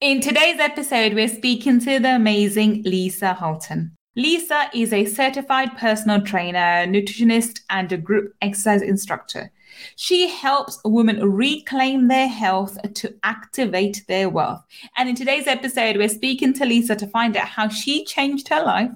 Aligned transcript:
In 0.00 0.22
today's 0.22 0.58
episode, 0.58 1.12
we're 1.12 1.28
speaking 1.28 1.78
to 1.80 1.98
the 1.98 2.16
amazing 2.16 2.82
Lisa 2.84 3.34
Holtan. 3.38 3.90
Lisa 4.16 4.70
is 4.72 4.94
a 4.94 5.04
certified 5.04 5.76
personal 5.76 6.22
trainer, 6.22 6.86
nutritionist, 6.86 7.60
and 7.68 7.92
a 7.92 7.98
group 7.98 8.32
exercise 8.40 8.80
instructor. 8.80 9.52
She 9.96 10.26
helps 10.26 10.80
women 10.86 11.30
reclaim 11.30 12.08
their 12.08 12.28
health 12.28 12.78
to 12.94 13.14
activate 13.24 14.02
their 14.08 14.30
wealth. 14.30 14.64
And 14.96 15.10
in 15.10 15.16
today's 15.16 15.46
episode, 15.46 15.98
we're 15.98 16.08
speaking 16.08 16.54
to 16.54 16.64
Lisa 16.64 16.96
to 16.96 17.06
find 17.06 17.36
out 17.36 17.48
how 17.48 17.68
she 17.68 18.06
changed 18.06 18.48
her 18.48 18.64
life 18.64 18.92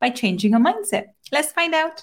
by 0.00 0.10
changing 0.10 0.54
her 0.54 0.58
mindset. 0.58 1.10
Let's 1.30 1.52
find 1.52 1.72
out. 1.72 2.02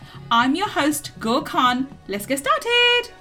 I'm 0.33 0.55
your 0.55 0.69
host, 0.69 1.11
Gul 1.19 1.41
Khan. 1.41 1.89
Let's 2.07 2.25
get 2.25 2.39
started. 2.39 3.11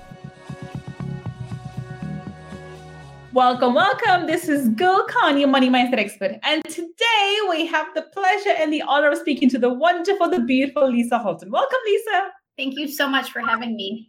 Welcome, 3.32 3.74
welcome. 3.74 4.28
This 4.28 4.48
is 4.48 4.68
Gul 4.68 5.04
Khan, 5.08 5.36
your 5.36 5.48
money 5.48 5.68
mindset 5.68 5.98
expert. 5.98 6.38
And 6.44 6.62
today 6.66 7.38
we 7.48 7.66
have 7.66 7.88
the 7.96 8.02
pleasure 8.02 8.54
and 8.56 8.72
the 8.72 8.82
honor 8.82 9.10
of 9.10 9.18
speaking 9.18 9.50
to 9.50 9.58
the 9.58 9.74
wonderful, 9.74 10.30
the 10.30 10.38
beautiful 10.38 10.88
Lisa 10.88 11.18
Holtan. 11.18 11.50
Welcome, 11.50 11.80
Lisa. 11.84 12.28
Thank 12.56 12.78
you 12.78 12.86
so 12.86 13.08
much 13.08 13.32
for 13.32 13.40
having 13.40 13.74
me. 13.74 14.08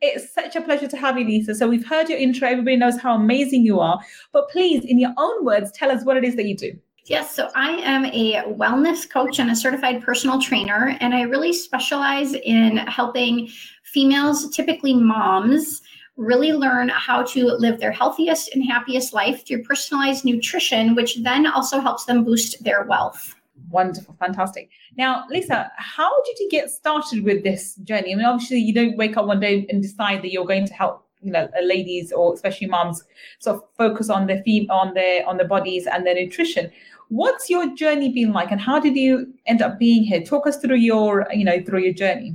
It's 0.00 0.32
such 0.32 0.56
a 0.56 0.62
pleasure 0.62 0.88
to 0.88 0.96
have 0.96 1.18
you, 1.18 1.26
Lisa. 1.26 1.54
So 1.54 1.68
we've 1.68 1.86
heard 1.86 2.08
your 2.08 2.18
intro. 2.18 2.48
Everybody 2.48 2.76
knows 2.76 2.98
how 2.98 3.14
amazing 3.14 3.66
you 3.66 3.78
are. 3.78 4.00
But 4.32 4.48
please, 4.48 4.86
in 4.86 4.98
your 4.98 5.12
own 5.18 5.44
words, 5.44 5.70
tell 5.72 5.90
us 5.90 6.02
what 6.06 6.16
it 6.16 6.24
is 6.24 6.36
that 6.36 6.46
you 6.46 6.56
do. 6.56 6.72
Yes, 7.06 7.34
so 7.34 7.50
I 7.56 7.72
am 7.78 8.06
a 8.06 8.42
wellness 8.54 9.10
coach 9.10 9.40
and 9.40 9.50
a 9.50 9.56
certified 9.56 10.02
personal 10.02 10.40
trainer, 10.40 10.96
and 11.00 11.14
I 11.14 11.22
really 11.22 11.52
specialize 11.52 12.34
in 12.34 12.76
helping 12.76 13.48
females, 13.82 14.54
typically 14.54 14.94
moms, 14.94 15.82
really 16.16 16.52
learn 16.52 16.88
how 16.90 17.24
to 17.24 17.46
live 17.46 17.80
their 17.80 17.90
healthiest 17.90 18.54
and 18.54 18.64
happiest 18.64 19.12
life 19.12 19.44
through 19.44 19.64
personalized 19.64 20.24
nutrition, 20.24 20.94
which 20.94 21.22
then 21.22 21.46
also 21.46 21.80
helps 21.80 22.04
them 22.04 22.22
boost 22.22 22.62
their 22.62 22.84
wealth. 22.84 23.34
Wonderful, 23.70 24.14
fantastic. 24.20 24.70
Now, 24.96 25.24
Lisa, 25.28 25.72
how 25.76 26.10
did 26.24 26.38
you 26.38 26.50
get 26.50 26.70
started 26.70 27.24
with 27.24 27.42
this 27.42 27.74
journey? 27.76 28.12
I 28.12 28.16
mean, 28.16 28.26
obviously, 28.26 28.58
you 28.58 28.74
don't 28.74 28.96
wake 28.96 29.16
up 29.16 29.26
one 29.26 29.40
day 29.40 29.66
and 29.70 29.82
decide 29.82 30.22
that 30.22 30.30
you're 30.30 30.46
going 30.46 30.66
to 30.66 30.74
help 30.74 31.01
you 31.22 31.30
know 31.30 31.48
ladies 31.62 32.12
or 32.12 32.34
especially 32.34 32.66
moms 32.66 33.04
sort 33.38 33.56
of 33.56 33.62
focus 33.76 34.10
on 34.10 34.26
their 34.26 34.42
feet 34.42 34.68
on 34.70 34.94
their 34.94 35.26
on 35.26 35.36
their 35.36 35.48
bodies 35.48 35.86
and 35.86 36.06
their 36.06 36.14
nutrition 36.14 36.70
What's 37.12 37.50
your 37.50 37.74
journey 37.74 38.10
been 38.10 38.32
like, 38.32 38.50
and 38.50 38.58
how 38.58 38.80
did 38.80 38.96
you 38.96 39.34
end 39.44 39.60
up 39.60 39.78
being 39.78 40.02
here? 40.02 40.22
Talk 40.22 40.46
us 40.46 40.56
through 40.56 40.76
your, 40.76 41.26
you 41.30 41.44
know, 41.44 41.62
through 41.62 41.80
your 41.80 41.92
journey. 41.92 42.34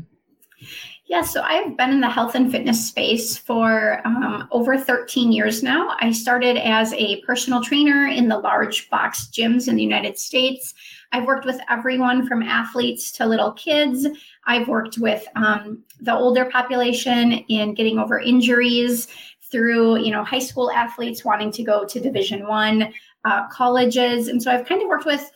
Yeah, 1.08 1.22
so 1.22 1.42
I've 1.42 1.76
been 1.76 1.90
in 1.90 2.02
the 2.02 2.10
health 2.12 2.36
and 2.36 2.52
fitness 2.52 2.88
space 2.88 3.38
for 3.38 4.06
um, 4.06 4.48
over 4.52 4.78
13 4.78 5.32
years 5.32 5.64
now. 5.64 5.96
I 6.00 6.12
started 6.12 6.58
as 6.58 6.94
a 6.94 7.22
personal 7.22 7.64
trainer 7.64 8.06
in 8.06 8.28
the 8.28 8.38
large 8.38 8.88
box 8.92 9.28
gyms 9.34 9.68
in 9.68 9.78
the 9.78 9.82
United 9.82 10.20
States. 10.20 10.76
I've 11.12 11.26
worked 11.26 11.46
with 11.46 11.60
everyone 11.70 12.28
from 12.28 12.44
athletes 12.44 13.12
to 13.14 13.26
little 13.26 13.54
kids. 13.54 14.08
I've 14.46 14.68
worked 14.68 14.98
with 14.98 15.26
um, 15.36 15.84
the 16.02 16.14
older 16.14 16.46
population 16.46 17.34
in 17.50 17.74
getting 17.74 17.98
over 17.98 18.20
injuries 18.20 19.08
through, 19.52 20.00
you 20.00 20.12
know, 20.12 20.24
high 20.24 20.40
school 20.40 20.72
athletes 20.72 21.24
wanting 21.24 21.52
to 21.52 21.64
go 21.64 21.86
to 21.86 22.00
Division 22.00 22.48
One 22.48 22.94
uh, 23.26 23.48
colleges. 23.48 24.28
And 24.28 24.42
so 24.42 24.52
I've 24.52 24.66
kind 24.66 24.82
of 24.82 24.88
worked 24.88 25.06
with 25.06 25.32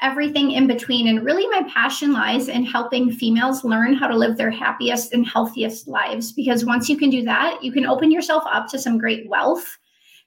everything 0.00 0.50
in 0.50 0.66
between. 0.66 1.08
And 1.08 1.24
really, 1.24 1.46
my 1.48 1.68
passion 1.72 2.12
lies 2.12 2.48
in 2.48 2.64
helping 2.64 3.10
females 3.10 3.64
learn 3.64 3.94
how 3.94 4.06
to 4.06 4.16
live 4.16 4.36
their 4.36 4.50
happiest 4.50 5.14
and 5.14 5.26
healthiest 5.26 5.88
lives. 5.88 6.32
Because 6.32 6.64
once 6.64 6.88
you 6.88 6.96
can 6.96 7.10
do 7.10 7.22
that, 7.24 7.62
you 7.62 7.72
can 7.72 7.86
open 7.86 8.10
yourself 8.10 8.44
up 8.46 8.68
to 8.68 8.78
some 8.78 8.98
great 8.98 9.28
wealth. 9.28 9.78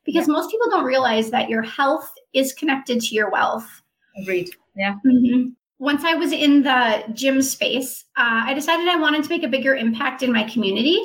Because 0.04 0.28
yeah. 0.28 0.34
most 0.34 0.50
people 0.50 0.70
don't 0.70 0.86
realize 0.86 1.30
that 1.32 1.50
your 1.50 1.62
health 1.62 2.12
is 2.34 2.54
connected 2.54 3.02
to 3.02 3.16
your 3.16 3.30
wealth. 3.30 3.84
Agreed. 4.18 4.50
Yeah. 4.76 4.96
Mm-hmm. 5.06 5.50
Once 5.80 6.04
I 6.04 6.16
was 6.16 6.32
in 6.32 6.64
the 6.64 7.04
gym 7.14 7.42
space, 7.42 8.06
uh, 8.18 8.44
I 8.46 8.54
decided 8.54 8.88
I 8.88 8.96
wanted 8.96 9.24
to 9.24 9.30
make 9.30 9.44
a 9.44 9.48
bigger 9.48 9.76
impact 9.76 10.24
in 10.24 10.32
my 10.32 10.44
community. 10.44 11.00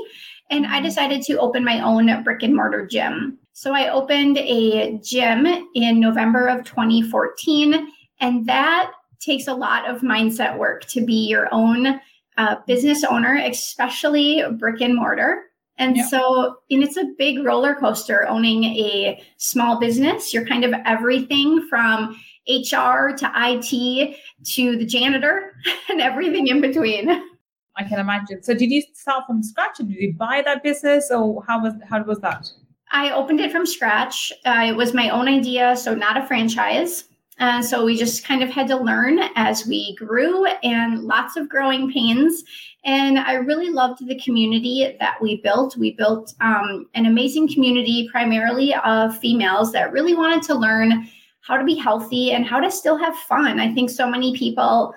And 0.51 0.67
I 0.67 0.81
decided 0.81 1.23
to 1.23 1.39
open 1.39 1.65
my 1.65 1.81
own 1.81 2.23
brick 2.23 2.43
and 2.43 2.55
mortar 2.55 2.87
gym. 2.87 3.39
So 3.53 3.75
I 3.75 3.91
opened 3.91 4.39
a 4.39 4.99
gym 5.03 5.47
in 5.75 6.01
November 6.01 6.47
of 6.47 6.65
2014, 6.65 7.89
and 8.21 8.47
that 8.47 8.93
takes 9.21 9.47
a 9.47 9.55
lot 9.55 9.89
of 9.89 10.01
mindset 10.01 10.59
work 10.59 10.85
to 10.87 11.05
be 11.05 11.27
your 11.27 11.49
own 11.53 12.01
uh, 12.39 12.57
business 12.67 13.05
owner, 13.05 13.37
especially 13.37 14.43
brick 14.59 14.81
and 14.81 14.97
mortar. 14.97 15.45
And 15.79 15.97
yep. 15.97 16.09
so, 16.09 16.57
and 16.71 16.83
it's 16.83 16.97
a 16.97 17.13
big 17.19 17.45
roller 17.45 17.75
coaster 17.75 18.27
owning 18.27 18.65
a 18.65 19.23
small 19.37 19.79
business. 19.79 20.33
You're 20.33 20.47
kind 20.47 20.65
of 20.65 20.75
everything 20.85 21.67
from 21.69 22.17
HR 22.49 23.15
to 23.17 23.31
IT 23.35 24.17
to 24.55 24.77
the 24.77 24.85
janitor 24.85 25.55
and 25.89 26.01
everything 26.01 26.49
in 26.49 26.61
between. 26.61 27.11
I 27.77 27.85
can 27.85 27.99
imagine. 27.99 28.43
So, 28.43 28.55
did 28.55 28.71
you 28.71 28.83
start 28.93 29.25
from 29.27 29.43
scratch, 29.43 29.81
or 29.81 29.85
did 29.85 29.97
you 29.97 30.15
buy 30.15 30.43
that 30.45 30.63
business, 30.63 31.11
or 31.11 31.43
how 31.47 31.63
was 31.63 31.75
how 31.89 32.03
was 32.03 32.19
that? 32.19 32.51
I 32.91 33.11
opened 33.13 33.41
it 33.41 33.51
from 33.51 33.65
scratch. 33.65 34.33
Uh, 34.45 34.67
it 34.69 34.77
was 34.77 34.93
my 34.93 35.09
own 35.09 35.27
idea, 35.27 35.77
so 35.77 35.95
not 35.95 36.19
a 36.19 36.27
franchise. 36.27 37.05
Uh, 37.39 37.63
so 37.63 37.85
we 37.85 37.97
just 37.97 38.25
kind 38.25 38.43
of 38.43 38.51
had 38.51 38.69
to 38.69 38.77
learn 38.77 39.19
as 39.37 39.67
we 39.67 39.97
grew 39.97 40.45
and 40.63 41.03
lots 41.05 41.37
of 41.37 41.49
growing 41.49 41.91
pains. 41.91 42.45
And 42.85 43.19
I 43.19 43.35
really 43.35 43.71
loved 43.71 44.07
the 44.07 44.21
community 44.21 44.97
that 45.01 45.21
we 45.21 45.41
built. 45.41 45.77
We 45.77 45.93
built 45.93 46.35
um, 46.41 46.87
an 46.95 47.07
amazing 47.07 47.53
community, 47.53 48.09
primarily 48.13 48.75
of 48.75 49.17
females 49.19 49.73
that 49.73 49.93
really 49.93 50.15
wanted 50.15 50.43
to 50.45 50.55
learn 50.55 51.09
how 51.47 51.57
to 51.57 51.65
be 51.65 51.75
healthy 51.75 52.33
and 52.33 52.47
how 52.47 52.61
to 52.61 52.71
still 52.71 52.97
have 52.97 53.17
fun. 53.17 53.61
I 53.61 53.73
think 53.73 53.91
so 53.91 54.09
many 54.09 54.37
people 54.37 54.95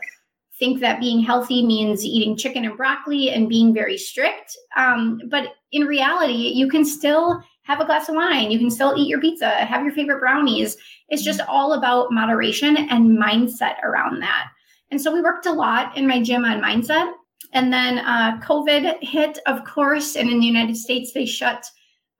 think 0.57 0.79
that 0.79 0.99
being 0.99 1.19
healthy 1.19 1.65
means 1.65 2.05
eating 2.05 2.37
chicken 2.37 2.65
and 2.65 2.77
broccoli 2.77 3.29
and 3.29 3.49
being 3.49 3.73
very 3.73 3.97
strict. 3.97 4.55
Um, 4.77 5.19
but 5.29 5.49
in 5.71 5.83
reality, 5.83 6.33
you 6.33 6.69
can 6.69 6.85
still 6.85 7.41
have 7.63 7.81
a 7.81 7.85
glass 7.85 8.09
of 8.09 8.15
wine. 8.15 8.51
You 8.51 8.59
can 8.59 8.69
still 8.69 8.93
eat 8.95 9.09
your 9.09 9.19
pizza, 9.19 9.49
have 9.49 9.83
your 9.83 9.93
favorite 9.93 10.19
brownies. 10.19 10.77
It's 11.09 11.23
just 11.23 11.41
all 11.41 11.73
about 11.73 12.11
moderation 12.11 12.77
and 12.77 13.17
mindset 13.17 13.81
around 13.83 14.21
that. 14.21 14.47
And 14.91 15.01
so 15.01 15.11
we 15.11 15.21
worked 15.21 15.47
a 15.47 15.51
lot 15.51 15.97
in 15.97 16.07
my 16.07 16.21
gym 16.21 16.45
on 16.45 16.61
mindset. 16.61 17.11
And 17.53 17.73
then 17.73 17.99
uh, 17.99 18.39
COVID 18.41 19.01
hit, 19.01 19.39
of 19.47 19.65
course, 19.65 20.15
and 20.15 20.29
in 20.29 20.39
the 20.39 20.45
United 20.45 20.77
States, 20.77 21.11
they 21.11 21.25
shut 21.25 21.65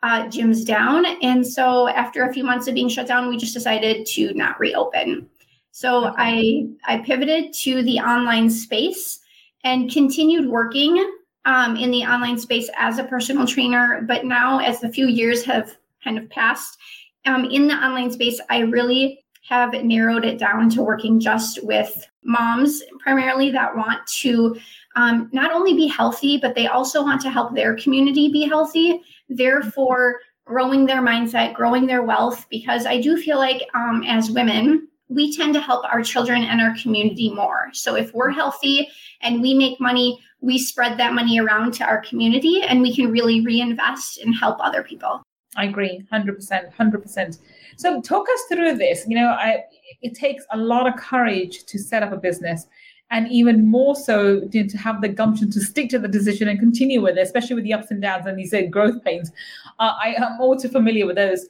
uh, 0.05 0.27
gyms 0.27 0.63
down. 0.63 1.03
And 1.23 1.45
so 1.45 1.87
after 1.87 2.23
a 2.25 2.31
few 2.31 2.43
months 2.43 2.67
of 2.67 2.75
being 2.75 2.89
shut 2.89 3.07
down, 3.07 3.27
we 3.27 3.37
just 3.37 3.55
decided 3.55 4.05
to 4.07 4.31
not 4.35 4.59
reopen. 4.59 5.27
So 5.71 6.13
I 6.15 6.67
I 6.85 6.99
pivoted 6.99 7.53
to 7.63 7.81
the 7.81 7.97
online 7.99 8.51
space 8.51 9.19
and 9.63 9.91
continued 9.91 10.47
working 10.47 11.03
um, 11.45 11.75
in 11.75 11.89
the 11.89 12.03
online 12.03 12.37
space 12.37 12.69
as 12.77 12.99
a 12.99 13.03
personal 13.05 13.47
trainer. 13.47 14.05
But 14.07 14.25
now, 14.25 14.59
as 14.59 14.79
the 14.79 14.89
few 14.89 15.07
years 15.07 15.43
have 15.45 15.75
kind 16.03 16.19
of 16.19 16.29
passed, 16.29 16.77
um, 17.25 17.45
in 17.45 17.67
the 17.67 17.73
online 17.73 18.11
space, 18.11 18.39
I 18.51 18.59
really 18.59 19.25
have 19.49 19.73
narrowed 19.73 20.23
it 20.23 20.37
down 20.37 20.69
to 20.69 20.83
working 20.83 21.19
just 21.19 21.63
with 21.63 22.07
moms 22.23 22.83
primarily 22.99 23.49
that 23.51 23.75
want 23.75 24.05
to 24.07 24.55
um, 24.95 25.29
not 25.33 25.51
only 25.51 25.73
be 25.73 25.87
healthy, 25.87 26.37
but 26.37 26.53
they 26.53 26.67
also 26.67 27.01
want 27.01 27.21
to 27.21 27.29
help 27.31 27.55
their 27.55 27.75
community 27.75 28.31
be 28.31 28.47
healthy. 28.47 29.01
Therefore, 29.29 30.19
growing 30.45 30.85
their 30.85 31.01
mindset, 31.01 31.53
growing 31.53 31.87
their 31.87 32.03
wealth, 32.03 32.45
because 32.49 32.85
I 32.85 33.01
do 33.01 33.17
feel 33.17 33.37
like 33.37 33.63
um, 33.73 34.03
as 34.07 34.29
women, 34.31 34.87
we 35.07 35.35
tend 35.35 35.53
to 35.53 35.61
help 35.61 35.85
our 35.85 36.03
children 36.03 36.43
and 36.43 36.61
our 36.61 36.75
community 36.81 37.33
more. 37.33 37.69
So 37.73 37.95
if 37.95 38.13
we're 38.13 38.31
healthy 38.31 38.87
and 39.21 39.41
we 39.41 39.53
make 39.53 39.79
money, 39.79 40.19
we 40.41 40.57
spread 40.57 40.97
that 40.99 41.13
money 41.13 41.39
around 41.39 41.73
to 41.75 41.85
our 41.85 42.01
community 42.01 42.61
and 42.61 42.81
we 42.81 42.95
can 42.95 43.11
really 43.11 43.41
reinvest 43.41 44.19
and 44.19 44.35
help 44.35 44.57
other 44.59 44.83
people. 44.83 45.23
I 45.55 45.65
agree, 45.65 46.03
100%, 46.11 46.75
100%. 46.75 47.39
So 47.77 48.01
talk 48.01 48.27
us 48.29 48.41
through 48.49 48.75
this. 48.77 49.05
You 49.07 49.15
know, 49.15 49.27
I, 49.27 49.63
it 50.01 50.15
takes 50.15 50.43
a 50.51 50.57
lot 50.57 50.87
of 50.87 50.99
courage 50.99 51.65
to 51.65 51.79
set 51.79 52.03
up 52.03 52.11
a 52.11 52.17
business. 52.17 52.67
And 53.11 53.31
even 53.31 53.69
more 53.69 53.95
so 53.95 54.41
you 54.51 54.63
know, 54.63 54.69
to 54.69 54.77
have 54.77 55.01
the 55.01 55.09
gumption 55.09 55.51
to 55.51 55.59
stick 55.59 55.89
to 55.89 55.99
the 55.99 56.07
decision 56.07 56.47
and 56.47 56.59
continue 56.59 57.01
with 57.01 57.17
it, 57.17 57.21
especially 57.21 57.55
with 57.55 57.63
the 57.63 57.73
ups 57.73 57.91
and 57.91 58.01
downs 58.01 58.25
and 58.25 58.37
these 58.37 58.51
said 58.51 58.71
growth 58.71 59.03
pains. 59.03 59.31
Uh, 59.79 59.93
I 60.01 60.15
am 60.17 60.39
all 60.39 60.57
too 60.57 60.69
familiar 60.69 61.05
with 61.05 61.15
those. 61.15 61.47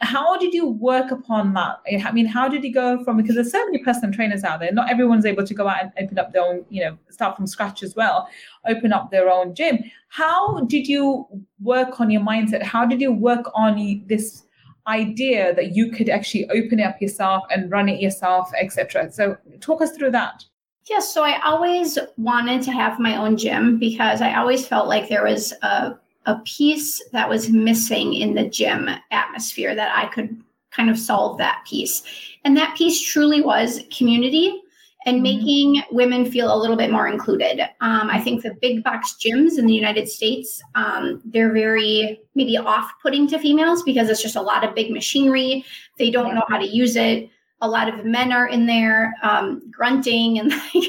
How 0.00 0.38
did 0.38 0.54
you 0.54 0.68
work 0.68 1.10
upon 1.10 1.54
that? 1.54 1.80
I 2.04 2.12
mean, 2.12 2.26
how 2.26 2.46
did 2.46 2.62
you 2.62 2.72
go 2.72 3.02
from 3.02 3.16
because 3.16 3.34
there's 3.34 3.50
so 3.50 3.64
many 3.64 3.78
personal 3.78 4.14
trainers 4.14 4.44
out 4.44 4.60
there. 4.60 4.70
Not 4.70 4.90
everyone's 4.90 5.26
able 5.26 5.44
to 5.44 5.54
go 5.54 5.66
out 5.66 5.82
and 5.82 5.92
open 5.98 6.18
up 6.18 6.32
their 6.32 6.42
own, 6.42 6.64
you 6.68 6.84
know, 6.84 6.96
start 7.10 7.36
from 7.36 7.48
scratch 7.48 7.82
as 7.82 7.96
well, 7.96 8.28
open 8.66 8.92
up 8.92 9.10
their 9.10 9.28
own 9.28 9.56
gym. 9.56 9.78
How 10.08 10.60
did 10.66 10.86
you 10.86 11.26
work 11.60 12.00
on 12.00 12.10
your 12.10 12.22
mindset? 12.22 12.62
How 12.62 12.86
did 12.86 13.00
you 13.00 13.10
work 13.12 13.50
on 13.54 14.04
this 14.06 14.44
idea 14.88 15.54
that 15.54 15.76
you 15.76 15.90
could 15.90 16.08
actually 16.08 16.48
open 16.50 16.80
up 16.80 17.00
yourself 17.00 17.44
and 17.50 17.70
run 17.70 17.88
it 17.88 18.00
yourself, 18.00 18.50
etc. 18.60 19.12
So 19.12 19.36
talk 19.60 19.82
us 19.82 19.96
through 19.96 20.10
that. 20.12 20.44
Yes, 20.88 21.12
so 21.12 21.22
I 21.22 21.40
always 21.44 21.98
wanted 22.16 22.62
to 22.62 22.72
have 22.72 22.98
my 22.98 23.16
own 23.16 23.36
gym 23.36 23.78
because 23.78 24.22
I 24.22 24.34
always 24.36 24.66
felt 24.66 24.88
like 24.88 25.08
there 25.08 25.24
was 25.24 25.52
a 25.62 25.96
a 26.28 26.40
piece 26.44 27.02
that 27.12 27.28
was 27.28 27.48
missing 27.48 28.12
in 28.12 28.34
the 28.34 28.46
gym 28.46 28.88
atmosphere 29.10 29.74
that 29.74 29.96
I 29.96 30.12
could 30.12 30.38
kind 30.70 30.90
of 30.90 30.98
solve 30.98 31.38
that 31.38 31.64
piece. 31.66 32.02
And 32.44 32.54
that 32.56 32.76
piece 32.76 33.00
truly 33.02 33.40
was 33.40 33.80
community 33.90 34.62
and 35.06 35.16
mm-hmm. 35.16 35.22
making 35.22 35.82
women 35.90 36.30
feel 36.30 36.54
a 36.54 36.60
little 36.60 36.76
bit 36.76 36.90
more 36.90 37.08
included. 37.08 37.60
Um, 37.80 38.10
I 38.10 38.20
think 38.20 38.42
the 38.42 38.54
big 38.60 38.84
box 38.84 39.16
gyms 39.18 39.58
in 39.58 39.66
the 39.66 39.72
United 39.74 40.06
States, 40.06 40.62
um, 40.74 41.22
they're 41.24 41.52
very 41.52 42.20
maybe 42.34 42.58
off 42.58 42.92
putting 43.02 43.26
to 43.28 43.38
females 43.38 43.82
because 43.82 44.10
it's 44.10 44.22
just 44.22 44.36
a 44.36 44.42
lot 44.42 44.64
of 44.64 44.74
big 44.74 44.90
machinery. 44.90 45.64
They 45.96 46.10
don't 46.10 46.34
know 46.34 46.44
how 46.48 46.58
to 46.58 46.66
use 46.66 46.94
it. 46.94 47.30
A 47.60 47.68
lot 47.68 47.88
of 47.88 48.04
men 48.04 48.32
are 48.32 48.46
in 48.46 48.66
there 48.66 49.14
um, 49.22 49.62
grunting 49.70 50.38
and 50.38 50.50
like, 50.50 50.84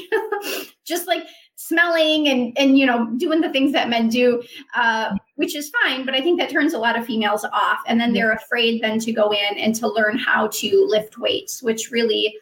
just 0.86 1.06
like 1.06 1.26
smelling 1.56 2.26
and 2.26 2.56
and 2.56 2.78
you 2.78 2.86
know 2.86 3.06
doing 3.18 3.42
the 3.42 3.50
things 3.50 3.70
that 3.72 3.90
men 3.90 4.08
do 4.08 4.42
uh, 4.74 5.14
which 5.34 5.54
is 5.54 5.70
fine 5.82 6.06
but 6.06 6.14
i 6.14 6.20
think 6.20 6.40
that 6.40 6.48
turns 6.48 6.72
a 6.72 6.78
lot 6.78 6.98
of 6.98 7.04
females 7.04 7.44
off. 7.44 7.78
And 7.86 8.00
then 8.00 8.14
they're 8.14 8.32
afraid 8.32 8.82
then 8.82 8.98
to 9.00 9.12
go 9.12 9.30
in 9.30 9.58
and 9.58 9.74
to 9.74 9.86
learn 9.86 10.18
how 10.18 10.48
to 10.48 10.86
lift 10.88 11.18
weights 11.18 11.62
which 11.62 11.90
really 11.90 12.34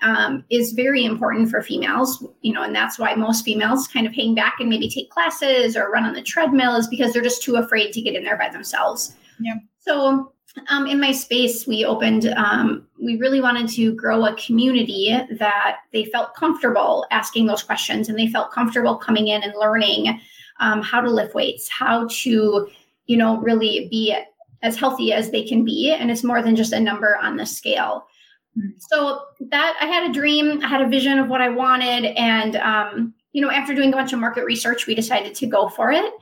um, 0.00 0.42
is 0.50 0.72
very 0.72 1.04
important 1.04 1.50
for 1.50 1.60
females 1.60 2.26
you 2.40 2.54
know 2.54 2.62
and 2.62 2.74
that's 2.74 2.98
why 2.98 3.14
most 3.14 3.44
females 3.44 3.86
kind 3.88 4.06
of 4.06 4.14
hang 4.14 4.34
back 4.34 4.56
and 4.58 4.70
maybe 4.70 4.88
take 4.88 5.10
classes 5.10 5.76
or 5.76 5.90
run 5.90 6.04
on 6.04 6.14
the 6.14 6.22
treadmill 6.22 6.74
is 6.74 6.88
because 6.88 7.12
they're 7.12 7.22
just 7.22 7.42
too 7.42 7.56
afraid 7.56 7.92
to 7.92 8.00
get 8.00 8.14
in 8.14 8.24
there 8.24 8.38
by 8.38 8.48
themselves. 8.48 9.14
Yeah. 9.38 9.56
So 9.80 10.32
um, 10.68 10.86
in 10.86 11.00
my 11.00 11.12
space, 11.12 11.66
we 11.66 11.84
opened, 11.84 12.26
um, 12.36 12.86
we 13.02 13.16
really 13.16 13.40
wanted 13.40 13.68
to 13.70 13.94
grow 13.94 14.24
a 14.24 14.36
community 14.36 15.16
that 15.30 15.78
they 15.92 16.04
felt 16.06 16.34
comfortable 16.34 17.06
asking 17.10 17.46
those 17.46 17.62
questions 17.62 18.08
and 18.08 18.18
they 18.18 18.28
felt 18.28 18.52
comfortable 18.52 18.96
coming 18.96 19.28
in 19.28 19.42
and 19.42 19.54
learning 19.58 20.20
um, 20.60 20.82
how 20.82 21.00
to 21.00 21.10
lift 21.10 21.34
weights, 21.34 21.68
how 21.70 22.06
to, 22.08 22.68
you 23.06 23.16
know, 23.16 23.38
really 23.38 23.88
be 23.90 24.14
as 24.62 24.76
healthy 24.76 25.12
as 25.12 25.30
they 25.30 25.42
can 25.42 25.64
be. 25.64 25.90
And 25.90 26.10
it's 26.10 26.24
more 26.24 26.42
than 26.42 26.54
just 26.54 26.72
a 26.72 26.80
number 26.80 27.16
on 27.16 27.36
the 27.36 27.46
scale. 27.46 28.06
Hmm. 28.54 28.70
So 28.78 29.22
that 29.50 29.76
I 29.80 29.86
had 29.86 30.08
a 30.08 30.12
dream, 30.12 30.62
I 30.62 30.68
had 30.68 30.82
a 30.82 30.88
vision 30.88 31.18
of 31.18 31.28
what 31.28 31.40
I 31.40 31.48
wanted. 31.48 32.04
And, 32.16 32.56
um, 32.56 33.14
you 33.32 33.40
know, 33.40 33.50
after 33.50 33.74
doing 33.74 33.92
a 33.92 33.96
bunch 33.96 34.12
of 34.12 34.18
market 34.18 34.44
research, 34.44 34.86
we 34.86 34.94
decided 34.94 35.34
to 35.36 35.46
go 35.46 35.68
for 35.68 35.90
it. 35.90 36.12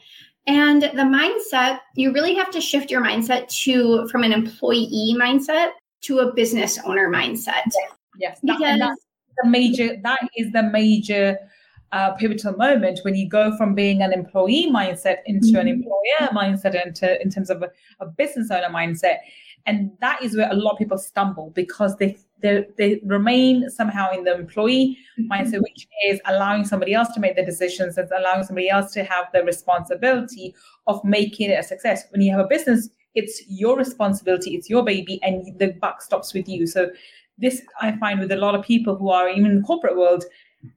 And 0.51 0.83
the 0.83 0.89
mindset, 0.89 1.79
you 1.95 2.13
really 2.13 2.35
have 2.35 2.51
to 2.51 2.61
shift 2.61 2.91
your 2.91 3.01
mindset 3.01 3.49
to 3.63 4.09
from 4.09 4.25
an 4.25 4.33
employee 4.33 5.15
mindset 5.17 5.71
to 6.01 6.19
a 6.19 6.33
business 6.33 6.77
owner 6.85 7.09
mindset. 7.09 7.71
Yes, 8.19 8.41
because 8.43 8.59
that, 8.59 8.79
that's 8.81 9.01
the 9.45 9.49
major. 9.49 9.97
That 10.03 10.19
is 10.37 10.51
the 10.51 10.65
major 10.65 11.39
uh, 11.93 12.13
pivotal 12.15 12.57
moment 12.57 13.01
when 13.03 13.15
you 13.15 13.29
go 13.29 13.57
from 13.57 13.75
being 13.75 14.03
an 14.03 14.13
employee 14.13 14.71
mindset 14.71 15.19
into 15.27 15.49
mm-hmm. 15.49 15.57
an 15.57 15.69
employer 15.69 16.29
mindset, 16.33 16.87
into 16.87 17.21
in 17.21 17.31
terms 17.31 17.51
of 17.51 17.63
a, 17.63 17.71
a 18.01 18.07
business 18.07 18.51
owner 18.51 18.69
mindset, 18.69 19.19
and 19.67 19.91
that 20.01 20.23
is 20.23 20.37
where 20.37 20.51
a 20.51 20.55
lot 20.55 20.73
of 20.73 20.79
people 20.79 20.99
stumble 20.99 21.51
because 21.55 21.97
they 21.97 22.17
they, 22.43 22.67
they 22.79 23.01
remain 23.05 23.69
somehow 23.69 24.11
in 24.13 24.25
the 24.25 24.35
employee 24.35 24.97
mm-hmm. 25.19 25.31
mindset, 25.31 25.61
which 25.63 25.87
is 26.07 26.21
allowing 26.27 26.65
somebody 26.65 26.95
else 26.95 27.09
to 27.15 27.21
make 27.21 27.37
the 27.37 27.45
decisions 27.45 27.99
and 27.99 28.09
allowing 28.19 28.45
somebody 28.45 28.71
else 28.71 28.93
to 28.93 29.05
have 29.05 29.27
the 29.33 29.43
responsibility 29.45 30.55
of 30.87 31.05
making 31.05 31.51
it 31.51 31.59
a 31.59 31.63
success. 31.63 32.05
When 32.11 32.23
you 32.23 32.33
have 32.33 32.45
a 32.45 32.49
business, 32.49 32.89
it's 33.15 33.43
your 33.49 33.77
responsibility, 33.77 34.55
it's 34.55 34.71
your 34.71 34.85
baby, 34.85 35.21
and 35.23 35.59
the 35.59 35.73
buck 35.73 36.01
stops 36.01 36.33
with 36.33 36.49
you. 36.49 36.67
So 36.67 36.91
this 37.39 37.63
I 37.81 37.93
find 37.99 38.21
with 38.21 38.33
a 38.33 38.37
lot 38.37 38.55
of 38.55 38.65
people 38.65 38.97
who 38.97 39.11
are 39.11 39.29
even 39.29 39.51
in 39.51 39.57
the 39.59 39.67
corporate 39.67 39.97
world, 39.97 40.25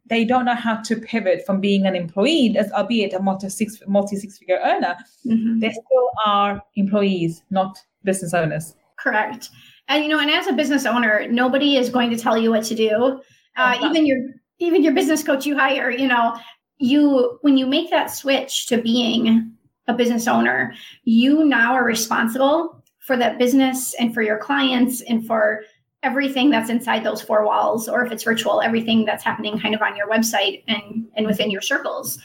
they 0.05 0.25
don't 0.25 0.45
know 0.45 0.55
how 0.55 0.77
to 0.77 0.95
pivot 0.95 1.45
from 1.45 1.59
being 1.59 1.85
an 1.85 1.95
employee, 1.95 2.55
as 2.57 2.71
albeit 2.71 3.13
a 3.13 3.19
multi 3.19 3.49
six 3.49 3.81
multi 3.87 4.15
six 4.15 4.37
figure 4.37 4.59
earner. 4.63 4.95
Mm-hmm. 5.25 5.59
They 5.59 5.71
still 5.71 6.09
are 6.25 6.61
employees, 6.75 7.43
not 7.49 7.77
business 8.03 8.33
owners. 8.33 8.75
Correct. 8.99 9.49
And 9.87 10.03
you 10.03 10.09
know, 10.09 10.19
and 10.19 10.31
as 10.31 10.47
a 10.47 10.53
business 10.53 10.85
owner, 10.85 11.27
nobody 11.29 11.75
is 11.77 11.89
going 11.89 12.09
to 12.11 12.17
tell 12.17 12.37
you 12.37 12.51
what 12.51 12.63
to 12.65 12.75
do. 12.75 13.21
Uh, 13.55 13.77
even 13.83 14.05
your 14.05 14.19
even 14.59 14.83
your 14.83 14.93
business 14.93 15.23
coach 15.23 15.45
you 15.45 15.57
hire, 15.57 15.89
you 15.89 16.07
know, 16.07 16.37
you 16.77 17.37
when 17.41 17.57
you 17.57 17.65
make 17.65 17.89
that 17.89 18.07
switch 18.07 18.67
to 18.67 18.81
being 18.81 19.51
a 19.87 19.93
business 19.93 20.27
owner, 20.27 20.73
you 21.03 21.45
now 21.45 21.73
are 21.73 21.83
responsible 21.83 22.81
for 22.99 23.17
that 23.17 23.37
business 23.37 23.93
and 23.95 24.13
for 24.13 24.21
your 24.21 24.37
clients 24.37 25.01
and 25.01 25.27
for 25.27 25.63
everything 26.03 26.49
that's 26.49 26.69
inside 26.69 27.03
those 27.03 27.21
four 27.21 27.45
walls 27.45 27.87
or 27.87 28.05
if 28.05 28.11
it's 28.11 28.23
virtual 28.23 28.61
everything 28.61 29.05
that's 29.05 29.23
happening 29.23 29.57
kind 29.59 29.73
of 29.73 29.81
on 29.81 29.95
your 29.95 30.07
website 30.09 30.63
and 30.67 31.07
and 31.15 31.25
within 31.25 31.49
your 31.49 31.61
circles 31.61 32.19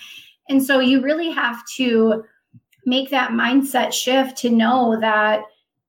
and 0.49 0.63
so 0.63 0.81
you 0.81 1.01
really 1.01 1.31
have 1.31 1.65
to 1.77 2.25
make 2.87 3.11
that 3.11 3.33
mindset 3.33 3.93
shift 3.93 4.37
to 4.39 4.51
know 4.51 4.99
that 5.01 5.43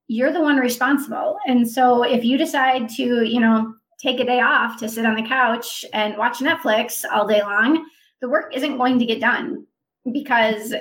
you're 0.07 0.33
the 0.33 0.41
one 0.41 0.57
responsible. 0.57 1.38
And 1.47 1.69
so 1.69 2.03
if 2.03 2.25
you 2.25 2.38
decide 2.38 2.89
to, 2.89 3.24
you 3.24 3.39
know, 3.39 3.74
take 4.00 4.19
a 4.19 4.25
day 4.25 4.41
off 4.41 4.77
to 4.80 4.89
sit 4.89 5.06
on 5.06 5.15
the 5.15 5.24
couch 5.24 5.86
and 5.94 6.18
watch 6.18 6.39
Netflix 6.39 7.06
all 7.09 7.27
day 7.27 7.41
long, 7.41 7.86
the 8.21 8.30
work 8.30 8.56
isn't 8.56 8.77
going 8.77 9.00
to 9.00 9.06
get 9.06 9.21
done 9.21 9.65
because 10.12 10.74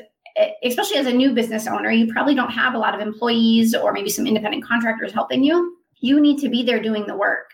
especially 0.64 0.96
as 0.96 1.06
a 1.06 1.12
new 1.12 1.32
business 1.32 1.66
owner, 1.66 1.90
you 1.90 2.12
probably 2.12 2.34
don't 2.34 2.50
have 2.50 2.74
a 2.74 2.78
lot 2.78 2.94
of 2.94 3.00
employees 3.00 3.74
or 3.74 3.92
maybe 3.92 4.08
some 4.08 4.26
independent 4.26 4.64
contractors 4.64 5.12
helping 5.12 5.44
you. 5.44 5.76
You 6.00 6.20
need 6.20 6.38
to 6.40 6.48
be 6.48 6.62
there 6.62 6.82
doing 6.82 7.06
the 7.06 7.16
work. 7.16 7.50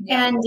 Yeah. 0.00 0.26
And 0.26 0.42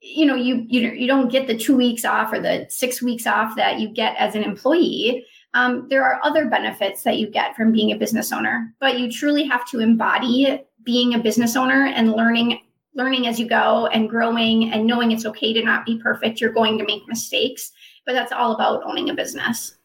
you 0.00 0.26
know, 0.26 0.34
you 0.34 0.66
you 0.68 0.90
you 0.90 1.06
don't 1.06 1.30
get 1.30 1.46
the 1.46 1.56
2 1.56 1.76
weeks 1.76 2.04
off 2.04 2.32
or 2.32 2.40
the 2.40 2.66
6 2.68 3.02
weeks 3.02 3.26
off 3.26 3.56
that 3.56 3.78
you 3.78 3.88
get 3.88 4.16
as 4.16 4.34
an 4.34 4.42
employee 4.42 5.24
um, 5.54 5.86
there 5.88 6.04
are 6.04 6.20
other 6.22 6.46
benefits 6.46 7.02
that 7.02 7.18
you 7.18 7.28
get 7.28 7.54
from 7.54 7.72
being 7.72 7.92
a 7.92 7.96
business 7.96 8.32
owner, 8.32 8.74
but 8.80 8.98
you 8.98 9.10
truly 9.10 9.44
have 9.44 9.68
to 9.68 9.80
embody 9.80 10.62
being 10.82 11.14
a 11.14 11.18
business 11.18 11.56
owner 11.56 11.86
and 11.86 12.12
learning 12.12 12.60
learning 12.94 13.26
as 13.26 13.40
you 13.40 13.48
go 13.48 13.86
and 13.86 14.10
growing 14.10 14.70
and 14.70 14.86
knowing 14.86 15.12
it's 15.12 15.24
okay 15.24 15.54
to 15.54 15.62
not 15.62 15.86
be 15.86 15.98
perfect. 15.98 16.40
You're 16.40 16.52
going 16.52 16.76
to 16.76 16.84
make 16.84 17.08
mistakes, 17.08 17.72
but 18.04 18.12
that's 18.12 18.32
all 18.32 18.52
about 18.52 18.82
owning 18.84 19.08
a 19.08 19.14
business. 19.14 19.76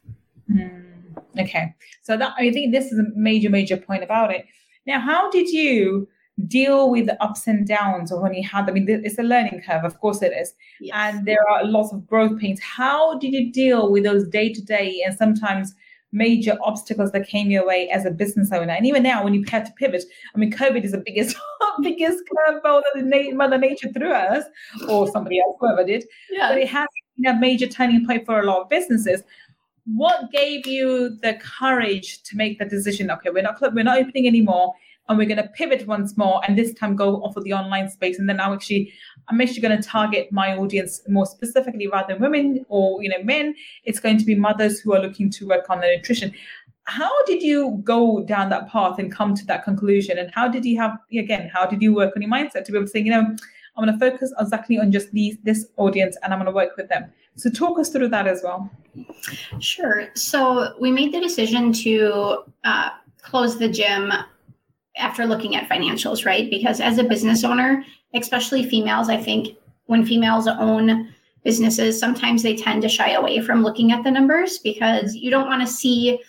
Mm, 0.52 0.84
okay. 1.40 1.74
So 2.02 2.18
that 2.18 2.34
I 2.38 2.52
think 2.52 2.74
this 2.74 2.92
is 2.92 3.00
a 3.00 3.06
major, 3.16 3.50
major 3.50 3.78
point 3.78 4.04
about 4.04 4.32
it. 4.32 4.46
Now, 4.86 5.00
how 5.00 5.30
did 5.32 5.48
you 5.48 6.08
deal 6.46 6.92
with 6.92 7.08
the 7.08 7.22
ups 7.24 7.48
and 7.48 7.66
downs 7.66 8.12
of 8.12 8.22
when 8.22 8.34
you 8.34 8.48
had, 8.48 8.70
I 8.70 8.74
mean, 8.74 8.86
it's 8.88 9.18
a 9.18 9.24
learning 9.24 9.62
curve, 9.66 9.84
of 9.84 10.00
course 10.00 10.22
it 10.22 10.34
is. 10.34 10.54
Yes. 10.80 10.96
And 10.96 11.26
there 11.26 11.44
are 11.50 11.66
lots 11.66 11.92
of 11.92 12.06
growth 12.06 12.40
pains. 12.40 12.60
How 12.62 13.18
did 13.18 13.34
you 13.34 13.52
deal 13.52 13.92
with 13.92 14.04
those 14.04 14.28
day 14.28 14.54
to 14.54 14.62
day 14.62 15.02
and 15.06 15.18
sometimes 15.18 15.74
major 16.12 16.58
obstacles 16.62 17.12
that 17.12 17.28
came 17.28 17.50
your 17.50 17.66
way 17.66 17.90
as 17.90 18.06
a 18.06 18.12
business 18.12 18.52
owner? 18.52 18.72
And 18.72 18.86
even 18.86 19.02
now, 19.02 19.24
when 19.24 19.34
you 19.34 19.44
had 19.50 19.66
to 19.66 19.72
pivot, 19.74 20.04
I 20.36 20.38
mean, 20.38 20.52
COVID 20.52 20.84
is 20.84 20.92
the 20.92 21.02
biggest, 21.04 21.36
biggest 21.82 22.24
curveball 22.48 22.84
that 22.94 23.34
Mother 23.34 23.58
Nature 23.58 23.92
threw 23.92 24.14
us, 24.14 24.46
or 24.88 25.10
somebody 25.12 25.40
else, 25.40 25.56
whoever 25.60 25.84
did. 25.84 26.06
Yeah. 26.30 26.50
But 26.50 26.60
it 26.60 26.68
has 26.68 26.88
been 27.18 27.36
a 27.36 27.40
major 27.40 27.66
turning 27.66 28.06
point 28.06 28.28
for 28.28 28.40
a 28.40 28.46
lot 28.46 28.62
of 28.62 28.70
businesses 28.70 29.24
what 29.96 30.30
gave 30.34 30.68
you 30.68 31.18
the 31.22 31.40
courage 31.60 32.22
to 32.22 32.36
make 32.36 32.60
the 32.60 32.66
decision 32.66 33.10
okay 33.10 33.30
we're 33.30 33.42
not 33.42 33.58
we're 33.74 33.86
not 33.86 33.98
opening 33.98 34.28
anymore 34.28 34.74
and 35.10 35.18
we're 35.18 35.28
going 35.28 35.42
to 35.42 35.48
pivot 35.50 35.88
once 35.88 36.18
more 36.18 36.42
and 36.48 36.58
this 36.58 36.74
time 36.74 36.96
go 36.96 37.18
off 37.24 37.36
of 37.38 37.44
the 37.44 37.54
online 37.54 37.90
space. 37.90 38.20
And 38.20 38.30
then 38.30 38.40
i'm 38.40 38.54
actually 38.54 38.94
i'm 39.28 39.40
actually 39.42 39.62
going 39.62 39.80
to 39.80 39.88
target 39.88 40.32
my 40.32 40.56
audience 40.56 41.02
more 41.08 41.26
specifically 41.26 41.88
rather 41.88 42.14
than 42.14 42.22
women 42.22 42.66
or 42.70 43.02
you 43.02 43.10
know 43.10 43.24
men. 43.24 43.56
It's 43.84 44.00
going 44.00 44.18
to 44.18 44.26
be 44.26 44.36
mothers 44.36 44.80
who 44.80 44.94
are 44.94 45.02
looking 45.02 45.30
to 45.32 45.48
work 45.48 45.70
on 45.70 45.82
their 45.82 45.96
nutrition. 45.96 46.34
How 46.86 47.12
did 47.26 47.42
you 47.42 47.82
go 47.84 48.24
down 48.24 48.50
that 48.50 48.70
path 48.70 48.98
and 48.98 49.12
come 49.12 49.36
to 49.36 49.46
that 49.48 49.66
conclusion? 49.66 50.18
And 50.18 50.32
how 50.34 50.48
did 50.48 50.66
you 50.66 50.80
have 50.80 50.98
again 51.12 51.50
how 51.54 51.66
did 51.66 51.82
you 51.82 51.94
work 51.94 52.14
on 52.16 52.22
your 52.22 52.32
mindset 52.32 52.66
to 52.66 52.72
be 52.72 52.78
able 52.78 52.88
to 52.88 52.92
say 52.92 53.00
you 53.00 53.12
know 53.12 53.22
i'm 53.22 53.86
going 53.86 53.94
to 53.94 54.00
focus 54.00 54.34
exactly 54.40 54.80
on 54.80 54.92
just 54.92 55.12
these 55.12 55.38
this 55.44 55.68
audience 55.78 56.18
and 56.24 56.34
i'm 56.34 56.40
going 56.40 56.48
to 56.48 56.56
work 56.56 56.76
with 56.78 56.90
them. 56.90 57.12
So 57.36 57.52
talk 57.52 57.78
us 57.78 57.90
through 57.90 58.10
that 58.10 58.26
as 58.26 58.42
well. 58.44 58.70
Sure. 59.60 60.10
So 60.16 60.76
we 60.80 60.92
made 60.92 61.14
the 61.14 61.22
decision 61.22 61.72
to 61.74 62.44
uh, 62.64 62.90
close 63.22 63.60
the 63.60 63.70
gym 63.70 64.12
after 64.98 65.26
looking 65.26 65.56
at 65.56 65.70
financials, 65.70 66.26
right? 66.26 66.50
Because 66.50 66.80
as 66.82 66.98
a 66.98 67.04
business 67.04 67.44
owner, 67.44 67.84
especially 68.14 68.68
females, 68.68 69.10
I 69.10 69.18
think 69.18 69.56
when 69.86 70.06
females 70.06 70.48
own 70.48 71.14
businesses, 71.44 72.00
sometimes 72.00 72.44
they 72.44 72.56
tend 72.56 72.82
to 72.82 72.90
shy 72.90 73.12
away 73.12 73.40
from 73.42 73.64
looking 73.64 73.92
at 73.92 74.04
the 74.04 74.12
numbers 74.12 74.60
because 74.60 75.16
you 75.16 75.32
don't 75.32 75.48
want 75.48 75.62
to 75.62 75.68
see 75.68 76.20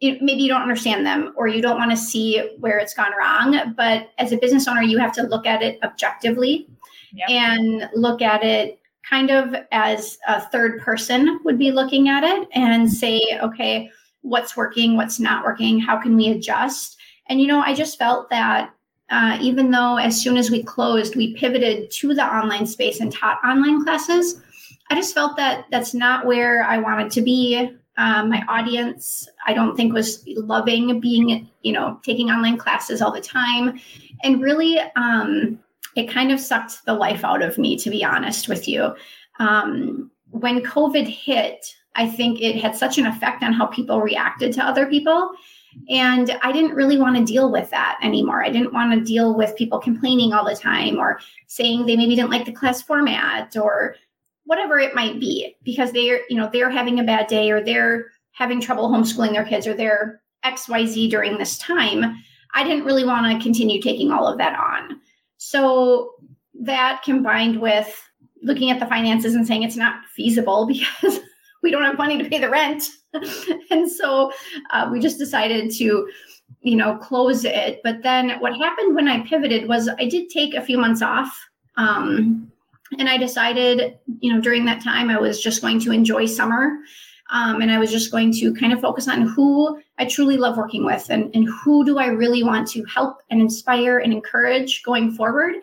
maybe 0.00 0.42
you 0.42 0.48
don't 0.48 0.62
understand 0.62 1.04
them 1.04 1.32
or 1.36 1.48
you 1.48 1.60
don't 1.60 1.76
want 1.76 1.90
to 1.90 1.96
see 1.96 2.38
where 2.60 2.78
it's 2.78 2.94
gone 2.94 3.10
wrong. 3.18 3.74
But 3.76 4.10
as 4.18 4.30
a 4.30 4.36
business 4.36 4.68
owner, 4.68 4.82
you 4.82 4.98
have 4.98 5.12
to 5.14 5.24
look 5.24 5.44
at 5.44 5.60
it 5.62 5.80
objectively 5.82 6.68
yep. 7.12 7.28
and 7.28 7.90
look 7.94 8.22
at 8.22 8.44
it 8.44 8.78
kind 9.08 9.30
of 9.30 9.54
as 9.72 10.18
a 10.28 10.40
third 10.40 10.80
person 10.80 11.40
would 11.44 11.58
be 11.58 11.72
looking 11.72 12.08
at 12.08 12.22
it 12.22 12.48
and 12.52 12.92
say, 12.92 13.20
okay, 13.42 13.90
what's 14.22 14.56
working, 14.56 14.96
what's 14.96 15.18
not 15.18 15.44
working, 15.44 15.80
how 15.80 15.96
can 15.96 16.16
we 16.16 16.28
adjust? 16.28 16.97
And, 17.28 17.40
you 17.40 17.46
know, 17.46 17.60
I 17.60 17.74
just 17.74 17.98
felt 17.98 18.30
that 18.30 18.72
uh, 19.10 19.38
even 19.40 19.70
though 19.70 19.96
as 19.96 20.20
soon 20.20 20.36
as 20.36 20.50
we 20.50 20.62
closed, 20.62 21.16
we 21.16 21.34
pivoted 21.34 21.90
to 21.90 22.14
the 22.14 22.24
online 22.24 22.66
space 22.66 23.00
and 23.00 23.12
taught 23.12 23.38
online 23.44 23.82
classes, 23.84 24.40
I 24.90 24.94
just 24.94 25.14
felt 25.14 25.36
that 25.36 25.66
that's 25.70 25.94
not 25.94 26.26
where 26.26 26.62
I 26.62 26.78
wanted 26.78 27.10
to 27.12 27.22
be. 27.22 27.70
Um, 27.96 28.28
my 28.28 28.44
audience, 28.48 29.28
I 29.46 29.54
don't 29.54 29.76
think 29.76 29.92
was 29.92 30.22
loving 30.26 31.00
being, 31.00 31.50
you 31.62 31.72
know, 31.72 32.00
taking 32.04 32.30
online 32.30 32.56
classes 32.56 33.02
all 33.02 33.12
the 33.12 33.20
time. 33.20 33.80
And 34.22 34.42
really, 34.42 34.78
um, 34.96 35.58
it 35.96 36.08
kind 36.08 36.30
of 36.30 36.38
sucked 36.38 36.84
the 36.84 36.94
life 36.94 37.24
out 37.24 37.42
of 37.42 37.58
me, 37.58 37.76
to 37.78 37.90
be 37.90 38.04
honest 38.04 38.48
with 38.48 38.68
you. 38.68 38.94
Um, 39.40 40.10
when 40.30 40.62
COVID 40.62 41.08
hit, 41.08 41.74
I 41.96 42.08
think 42.08 42.40
it 42.40 42.56
had 42.56 42.76
such 42.76 42.98
an 42.98 43.06
effect 43.06 43.42
on 43.42 43.52
how 43.52 43.66
people 43.66 44.00
reacted 44.00 44.52
to 44.54 44.64
other 44.64 44.86
people. 44.86 45.32
And 45.88 46.38
I 46.42 46.52
didn't 46.52 46.74
really 46.74 46.98
want 46.98 47.16
to 47.16 47.24
deal 47.24 47.50
with 47.50 47.70
that 47.70 47.98
anymore. 48.02 48.44
I 48.44 48.50
didn't 48.50 48.72
want 48.72 48.92
to 48.92 49.04
deal 49.04 49.34
with 49.34 49.56
people 49.56 49.78
complaining 49.78 50.32
all 50.32 50.44
the 50.44 50.54
time 50.54 50.98
or 50.98 51.20
saying 51.46 51.86
they 51.86 51.96
maybe 51.96 52.14
didn't 52.14 52.30
like 52.30 52.44
the 52.44 52.52
class 52.52 52.82
format 52.82 53.56
or 53.56 53.96
whatever 54.44 54.78
it 54.78 54.94
might 54.94 55.20
be 55.20 55.56
because 55.62 55.92
they're, 55.92 56.20
you 56.28 56.36
know, 56.36 56.48
they're 56.52 56.70
having 56.70 56.98
a 56.98 57.04
bad 57.04 57.26
day 57.26 57.50
or 57.50 57.62
they're 57.62 58.06
having 58.32 58.60
trouble 58.60 58.88
homeschooling 58.88 59.32
their 59.32 59.44
kids 59.44 59.66
or 59.66 59.74
they're 59.74 60.20
XYZ 60.44 61.10
during 61.10 61.38
this 61.38 61.58
time. 61.58 62.16
I 62.54 62.64
didn't 62.64 62.84
really 62.84 63.04
want 63.04 63.30
to 63.30 63.42
continue 63.42 63.80
taking 63.80 64.10
all 64.10 64.26
of 64.26 64.38
that 64.38 64.58
on. 64.58 65.00
So 65.36 66.14
that 66.60 67.02
combined 67.04 67.60
with 67.60 68.02
looking 68.42 68.70
at 68.70 68.80
the 68.80 68.86
finances 68.86 69.34
and 69.34 69.46
saying 69.46 69.62
it's 69.62 69.76
not 69.76 70.04
feasible 70.14 70.66
because 71.02 71.20
we 71.62 71.70
don't 71.70 71.82
have 71.82 71.98
money 71.98 72.18
to 72.18 72.28
pay 72.28 72.38
the 72.38 72.48
rent. 72.48 72.84
and 73.70 73.90
so 73.90 74.32
uh, 74.70 74.88
we 74.90 75.00
just 75.00 75.18
decided 75.18 75.70
to, 75.72 76.08
you 76.60 76.76
know, 76.76 76.96
close 76.96 77.44
it. 77.44 77.80
But 77.82 78.02
then 78.02 78.40
what 78.40 78.56
happened 78.56 78.94
when 78.94 79.08
I 79.08 79.26
pivoted 79.26 79.68
was 79.68 79.88
I 79.88 80.06
did 80.06 80.30
take 80.30 80.54
a 80.54 80.62
few 80.62 80.78
months 80.78 81.02
off. 81.02 81.48
Um, 81.76 82.50
and 82.98 83.08
I 83.08 83.18
decided, 83.18 83.98
you 84.20 84.32
know, 84.32 84.40
during 84.40 84.64
that 84.64 84.82
time 84.82 85.10
I 85.10 85.18
was 85.18 85.40
just 85.40 85.60
going 85.60 85.80
to 85.80 85.92
enjoy 85.92 86.26
summer. 86.26 86.78
Um, 87.30 87.60
and 87.60 87.70
I 87.70 87.78
was 87.78 87.90
just 87.90 88.10
going 88.10 88.32
to 88.34 88.54
kind 88.54 88.72
of 88.72 88.80
focus 88.80 89.06
on 89.06 89.22
who 89.22 89.80
I 89.98 90.06
truly 90.06 90.36
love 90.36 90.56
working 90.56 90.84
with 90.84 91.10
and, 91.10 91.30
and 91.34 91.46
who 91.46 91.84
do 91.84 91.98
I 91.98 92.06
really 92.06 92.42
want 92.42 92.68
to 92.68 92.84
help 92.84 93.18
and 93.30 93.40
inspire 93.40 93.98
and 93.98 94.12
encourage 94.12 94.82
going 94.82 95.12
forward. 95.12 95.56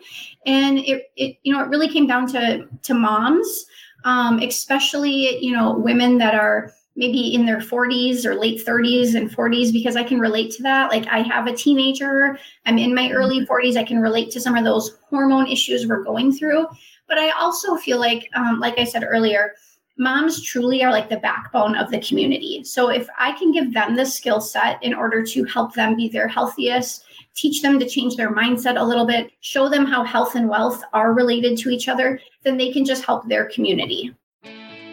And 0.44 0.78
it, 0.78 1.10
it 1.16 1.38
you 1.42 1.52
know, 1.52 1.62
it 1.62 1.68
really 1.68 1.88
came 1.88 2.06
down 2.06 2.26
to 2.28 2.68
to 2.82 2.94
moms 2.94 3.66
um, 4.06 4.38
especially 4.38 5.44
you 5.44 5.52
know 5.52 5.74
women 5.74 6.16
that 6.18 6.34
are 6.34 6.72
maybe 6.98 7.34
in 7.34 7.44
their 7.44 7.58
40s 7.58 8.24
or 8.24 8.34
late 8.34 8.64
30s 8.64 9.14
and 9.14 9.30
40s 9.30 9.70
because 9.70 9.96
I 9.96 10.02
can 10.02 10.18
relate 10.18 10.50
to 10.52 10.62
that. 10.62 10.90
Like 10.90 11.06
I 11.08 11.18
have 11.18 11.46
a 11.46 11.54
teenager, 11.54 12.38
I'm 12.64 12.78
in 12.78 12.94
my 12.94 13.10
early 13.10 13.44
40s, 13.44 13.46
mm-hmm. 13.46 13.78
I 13.78 13.84
can 13.84 13.98
relate 13.98 14.30
to 14.30 14.40
some 14.40 14.56
of 14.56 14.64
those 14.64 14.96
hormone 15.10 15.46
issues 15.46 15.86
we're 15.86 16.04
going 16.04 16.32
through. 16.32 16.66
But 17.06 17.18
I 17.18 17.32
also 17.38 17.76
feel 17.76 17.98
like, 17.98 18.30
um, 18.34 18.60
like 18.60 18.78
I 18.78 18.84
said 18.84 19.04
earlier, 19.06 19.52
moms 19.98 20.42
truly 20.42 20.82
are 20.82 20.90
like 20.90 21.08
the 21.08 21.16
backbone 21.18 21.74
of 21.76 21.90
the 21.90 22.00
community. 22.00 22.62
So 22.64 22.88
if 22.88 23.08
I 23.18 23.32
can 23.32 23.52
give 23.52 23.72
them 23.72 23.96
the 23.96 24.04
skill 24.04 24.40
set 24.40 24.82
in 24.82 24.94
order 24.94 25.24
to 25.24 25.44
help 25.44 25.74
them 25.74 25.96
be 25.96 26.08
their 26.08 26.28
healthiest, 26.28 27.04
teach 27.34 27.62
them 27.62 27.78
to 27.78 27.88
change 27.88 28.16
their 28.16 28.32
mindset 28.32 28.80
a 28.80 28.84
little 28.84 29.06
bit, 29.06 29.30
show 29.40 29.68
them 29.68 29.86
how 29.86 30.04
health 30.04 30.34
and 30.34 30.48
wealth 30.48 30.82
are 30.92 31.12
related 31.12 31.58
to 31.58 31.70
each 31.70 31.88
other, 31.88 32.20
then 32.42 32.56
they 32.56 32.72
can 32.72 32.84
just 32.84 33.04
help 33.04 33.28
their 33.28 33.46
community. 33.46 34.14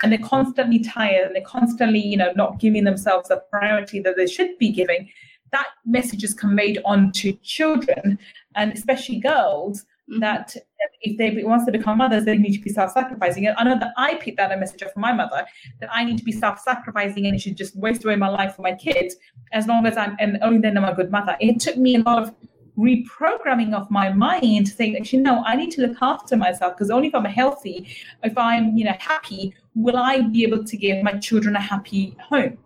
and 0.02 0.10
they're 0.10 0.18
constantly 0.18 0.80
tired, 0.80 1.26
and 1.26 1.36
they're 1.36 1.42
constantly, 1.42 2.00
you 2.00 2.16
know, 2.16 2.32
not 2.34 2.58
giving 2.58 2.82
themselves 2.82 3.28
the 3.28 3.40
priority 3.52 4.00
that 4.00 4.16
they 4.16 4.26
should 4.26 4.58
be 4.58 4.70
giving 4.70 5.08
that 5.52 5.68
message 5.84 6.24
is 6.24 6.34
conveyed 6.34 6.78
on 6.84 7.12
to 7.12 7.32
children 7.42 8.18
and 8.54 8.72
especially 8.72 9.18
girls 9.18 9.82
mm-hmm. 10.10 10.20
that 10.20 10.54
if 11.00 11.16
they 11.16 11.42
once 11.44 11.64
they 11.64 11.72
become 11.72 11.98
mothers 11.98 12.24
they 12.24 12.36
need 12.36 12.52
to 12.52 12.60
be 12.60 12.70
self-sacrificing. 12.70 13.46
And 13.46 13.56
i 13.58 13.64
know 13.64 13.78
that 13.78 13.92
i 13.96 14.14
picked 14.14 14.36
that 14.38 14.52
a 14.52 14.56
message 14.56 14.82
up 14.82 14.92
from 14.92 15.02
my 15.02 15.12
mother 15.12 15.46
that 15.80 15.88
i 15.92 16.04
need 16.04 16.18
to 16.18 16.24
be 16.24 16.32
self-sacrificing 16.32 17.26
and 17.26 17.34
it 17.34 17.40
should 17.40 17.56
just 17.56 17.76
waste 17.76 18.04
away 18.04 18.16
my 18.16 18.28
life 18.28 18.54
for 18.56 18.62
my 18.62 18.74
kids 18.74 19.16
as 19.52 19.66
long 19.66 19.86
as 19.86 19.96
i'm 19.96 20.16
and 20.18 20.38
only 20.42 20.58
then 20.58 20.76
i'm 20.76 20.84
a 20.84 20.94
good 20.94 21.10
mother. 21.10 21.36
It 21.40 21.60
took 21.60 21.76
me 21.76 21.96
a 21.96 22.00
lot 22.00 22.22
of 22.22 22.34
reprogramming 22.78 23.74
of 23.74 23.90
my 23.90 24.12
mind 24.12 24.68
saying 24.68 24.96
actually 24.96 25.18
no 25.18 25.42
i 25.44 25.56
need 25.56 25.70
to 25.72 25.80
look 25.80 25.96
after 26.00 26.36
myself 26.36 26.74
because 26.74 26.90
only 26.90 27.08
if 27.08 27.14
i'm 27.14 27.24
healthy 27.24 27.88
if 28.22 28.38
i'm 28.38 28.76
you 28.76 28.84
know 28.84 28.94
happy 29.00 29.52
will 29.74 29.96
i 29.96 30.20
be 30.20 30.44
able 30.44 30.62
to 30.62 30.76
give 30.76 31.02
my 31.02 31.12
children 31.18 31.56
a 31.56 31.60
happy 31.60 32.16
home 32.20 32.56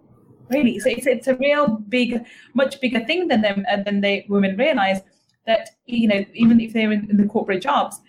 really. 0.52 0.78
So 0.78 0.90
it's, 0.90 1.06
it's 1.06 1.28
a 1.28 1.36
real 1.36 1.68
big, 1.88 2.24
much 2.54 2.80
bigger 2.80 3.00
thing 3.00 3.28
than 3.28 3.42
them 3.42 3.64
uh, 3.70 3.82
than 3.82 4.00
they 4.00 4.26
women 4.28 4.56
realize 4.56 5.00
that 5.46 5.70
you 5.86 6.08
know 6.08 6.24
even 6.34 6.60
if 6.60 6.72
they're 6.72 6.92
in, 6.92 7.10
in, 7.10 7.16
the 7.16 7.26
corporate 7.26 7.62
jobs, 7.62 8.00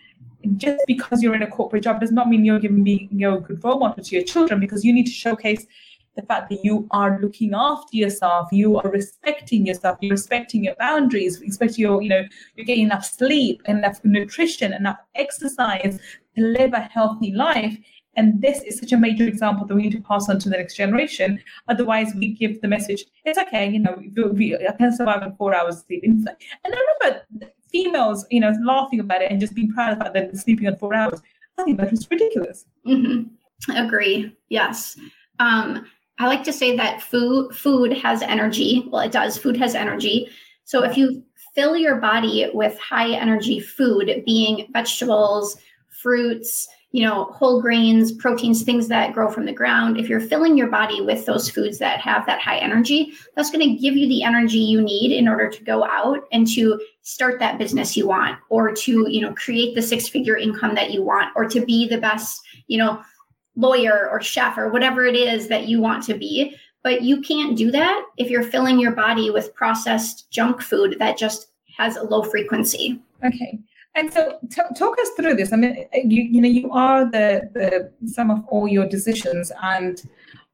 just 0.58 0.84
because 0.88 1.24
you're 1.24 1.36
in 1.36 1.42
a 1.42 1.50
corporate 1.50 1.84
job 1.84 2.00
does 2.00 2.12
not 2.12 2.30
mean 2.30 2.46
you're 2.46 2.60
giving 2.60 2.84
me 2.84 3.08
you 3.12 3.34
a 3.34 3.40
good 3.40 3.64
role 3.64 3.80
model 3.80 4.04
to 4.04 4.16
your 4.16 4.24
children 4.24 4.60
because 4.60 4.84
you 4.84 4.94
need 4.94 5.06
to 5.06 5.12
showcase 5.12 5.66
the 6.16 6.22
fact 6.22 6.50
that 6.50 6.64
you 6.64 6.88
are 6.92 7.20
looking 7.22 7.54
after 7.54 7.98
yourself, 7.98 8.48
you 8.52 8.78
are 8.78 8.90
respecting 8.90 9.66
yourself, 9.66 9.98
you're 10.02 10.12
respecting 10.12 10.64
your 10.64 10.76
boundaries, 10.78 11.40
respecting 11.42 11.82
your, 11.82 12.02
you 12.02 12.10
know, 12.10 12.24
you're 12.56 12.66
getting 12.66 12.86
enough 12.86 13.06
sleep, 13.06 13.62
enough 13.68 14.00
nutrition, 14.04 14.74
enough 14.74 14.98
exercise 15.16 16.00
to 16.36 16.44
live 16.44 16.74
a 16.74 16.82
healthy 16.82 17.32
life. 17.32 17.78
And 18.16 18.42
this 18.42 18.62
is 18.64 18.78
such 18.80 18.92
a 18.92 18.98
major 18.98 19.28
example 19.28 19.66
that 19.66 19.76
we 19.76 19.84
need 19.84 19.94
to 19.94 20.02
pass 20.02 20.30
on 20.30 20.40
to 20.40 20.50
the 20.50 20.58
next 20.58 20.76
generation. 20.76 21.42
Otherwise, 21.68 22.14
we 22.16 22.34
give 22.34 22.62
the 22.62 22.68
message, 22.68 23.06
it's 23.26 23.40
okay, 23.40 23.70
you 23.70 23.80
know, 23.80 24.00
we, 24.34 24.56
I 24.56 24.72
can 24.74 24.96
survive 24.96 25.24
on 25.24 25.36
four 25.36 25.56
hours 25.56 25.84
sleep. 25.86 26.04
And 26.04 26.28
I 26.28 26.70
remember 26.70 27.26
females, 27.72 28.26
you 28.30 28.40
know, 28.40 28.54
laughing 28.64 29.00
about 29.00 29.22
it 29.22 29.32
and 29.32 29.40
just 29.40 29.56
being 29.56 29.72
proud 29.74 29.94
about 29.94 30.00
the 30.00 30.04
fact 30.04 30.14
that 30.14 30.32
they're 30.34 30.42
sleeping 30.42 30.68
on 30.68 30.76
four 30.76 30.94
hours. 30.94 31.22
I 31.58 31.64
think 31.64 31.80
that 31.80 31.92
was 31.92 32.10
ridiculous. 32.10 32.66
Mm-hmm. 32.88 33.72
Agree. 33.76 34.36
Yes. 34.50 34.98
Um, 35.40 35.86
I 36.20 36.28
like 36.28 36.44
to 36.44 36.54
say 36.54 36.78
that 36.78 37.02
food 37.02 37.56
food 37.56 37.94
has 37.98 38.22
energy. 38.22 38.88
Well, 38.92 39.02
it 39.02 39.12
does. 39.12 39.38
Food 39.38 39.58
has 39.58 39.74
energy. 39.74 40.30
So 40.66 40.84
if 40.84 40.98
you 40.98 41.24
fill 41.56 41.76
your 41.76 41.96
body 41.96 42.50
with 42.54 42.78
high 42.80 43.12
energy 43.12 43.60
food, 43.60 44.24
being 44.26 44.68
vegetables, 44.72 45.58
fruits, 45.90 46.68
you 46.94 47.04
know, 47.04 47.26
whole 47.26 47.60
grains, 47.60 48.12
proteins, 48.12 48.62
things 48.62 48.88
that 48.88 49.14
grow 49.14 49.28
from 49.28 49.46
the 49.46 49.52
ground, 49.52 49.98
if 49.98 50.08
you're 50.08 50.20
filling 50.20 50.56
your 50.56 50.68
body 50.68 51.02
with 51.02 51.26
those 51.26 51.50
foods 51.50 51.80
that 51.80 52.00
have 52.00 52.24
that 52.28 52.40
high 52.40 52.60
energy, 52.60 53.14
that's 53.36 53.50
going 53.50 53.68
to 53.68 53.82
give 53.82 53.98
you 53.98 54.08
the 54.08 54.22
energy 54.22 54.60
you 54.60 54.80
need 54.80 55.12
in 55.12 55.28
order 55.28 55.50
to 55.50 55.64
go 55.64 55.84
out 55.84 56.20
and 56.32 56.48
to 56.48 56.80
start 57.02 57.40
that 57.40 57.58
business 57.58 57.98
you 57.98 58.08
want 58.08 58.38
or 58.50 58.72
to, 58.72 59.10
you 59.10 59.22
know, 59.22 59.34
create 59.34 59.74
the 59.74 59.82
six-figure 59.82 60.38
income 60.38 60.76
that 60.76 60.92
you 60.92 61.02
want 61.02 61.32
or 61.36 61.50
to 61.50 61.66
be 61.66 61.88
the 61.88 61.98
best, 61.98 62.40
you 62.68 62.78
know, 62.78 63.02
lawyer 63.56 64.08
or 64.12 64.22
chef 64.22 64.56
or 64.56 64.70
whatever 64.70 65.04
it 65.04 65.16
is 65.16 65.48
that 65.48 65.68
you 65.68 65.82
want 65.82 66.04
to 66.04 66.14
be. 66.14 66.56
But 66.84 67.02
you 67.02 67.22
can't 67.22 67.58
do 67.58 67.72
that 67.72 68.06
if 68.18 68.30
you're 68.30 68.44
filling 68.44 68.80
your 68.80 68.92
body 68.92 69.32
with 69.32 69.56
processed 69.56 70.30
junk 70.30 70.62
food 70.62 70.98
that 71.00 71.18
just 71.18 71.48
has 71.76 71.96
a 71.96 72.04
low 72.04 72.22
frequency. 72.22 73.02
Okay. 73.26 73.58
And 73.96 74.12
so, 74.12 74.40
t- 74.50 74.62
talk 74.76 74.98
us 75.00 75.10
through 75.16 75.36
this. 75.36 75.54
I 75.54 75.56
mean, 75.56 75.86
you, 75.94 76.24
you 76.24 76.42
know, 76.42 76.48
you 76.48 76.72
are 76.72 77.06
the 77.06 77.50
the 77.54 78.08
sum 78.08 78.32
of 78.32 78.44
all 78.48 78.68
your 78.68 78.88
decisions 78.88 79.52
and 79.62 80.02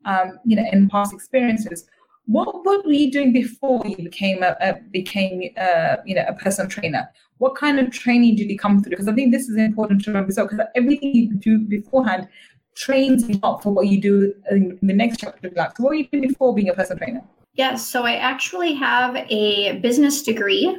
um, 0.06 0.40
you 0.46 0.56
know, 0.56 0.66
in 0.72 0.90
past 0.90 1.14
experiences. 1.14 1.88
What 2.26 2.64
what 2.66 2.86
were 2.86 2.92
you 2.92 3.12
doing 3.12 3.34
before 3.34 3.82
you 3.86 3.96
became 3.96 4.44
a, 4.44 4.56
a 4.62 4.74
became 4.92 5.52
uh, 5.58 5.98
you 6.06 6.16
know 6.16 6.26
a 6.28 6.34
personal 6.34 6.70
trainer? 6.70 7.10
What 7.38 7.56
kind 7.56 7.80
of 7.80 7.92
training 7.92 8.36
did 8.36 8.50
you 8.50 8.58
come 8.58 8.84
through? 8.84 8.92
Because 8.92 9.08
I 9.08 9.14
think 9.14 9.32
this 9.32 9.48
is 9.48 9.58
important 9.58 10.04
to 10.04 10.12
remember. 10.12 10.32
So, 10.32 10.48
because 10.48 10.66
everything 10.76 11.16
you 11.16 11.34
do 11.34 11.60
beforehand 11.60 12.28
trains 12.76 13.28
you 13.28 13.40
up 13.42 13.64
for 13.64 13.74
what 13.74 13.88
you 13.88 14.00
do 14.00 14.34
in 14.52 14.78
the 14.82 14.94
next 14.94 15.20
chapter 15.22 15.48
of 15.48 15.56
life. 15.56 15.72
So, 15.78 15.84
what 15.84 15.90
were 15.90 15.96
you 15.96 16.08
doing 16.12 16.28
before 16.28 16.54
being 16.54 16.70
a 16.70 16.74
personal 16.74 17.00
trainer? 17.00 17.22
Yes, 17.54 17.86
so 17.86 18.04
I 18.04 18.16
actually 18.16 18.74
have 18.76 19.16
a 19.16 19.80
business 19.80 20.22
degree 20.22 20.78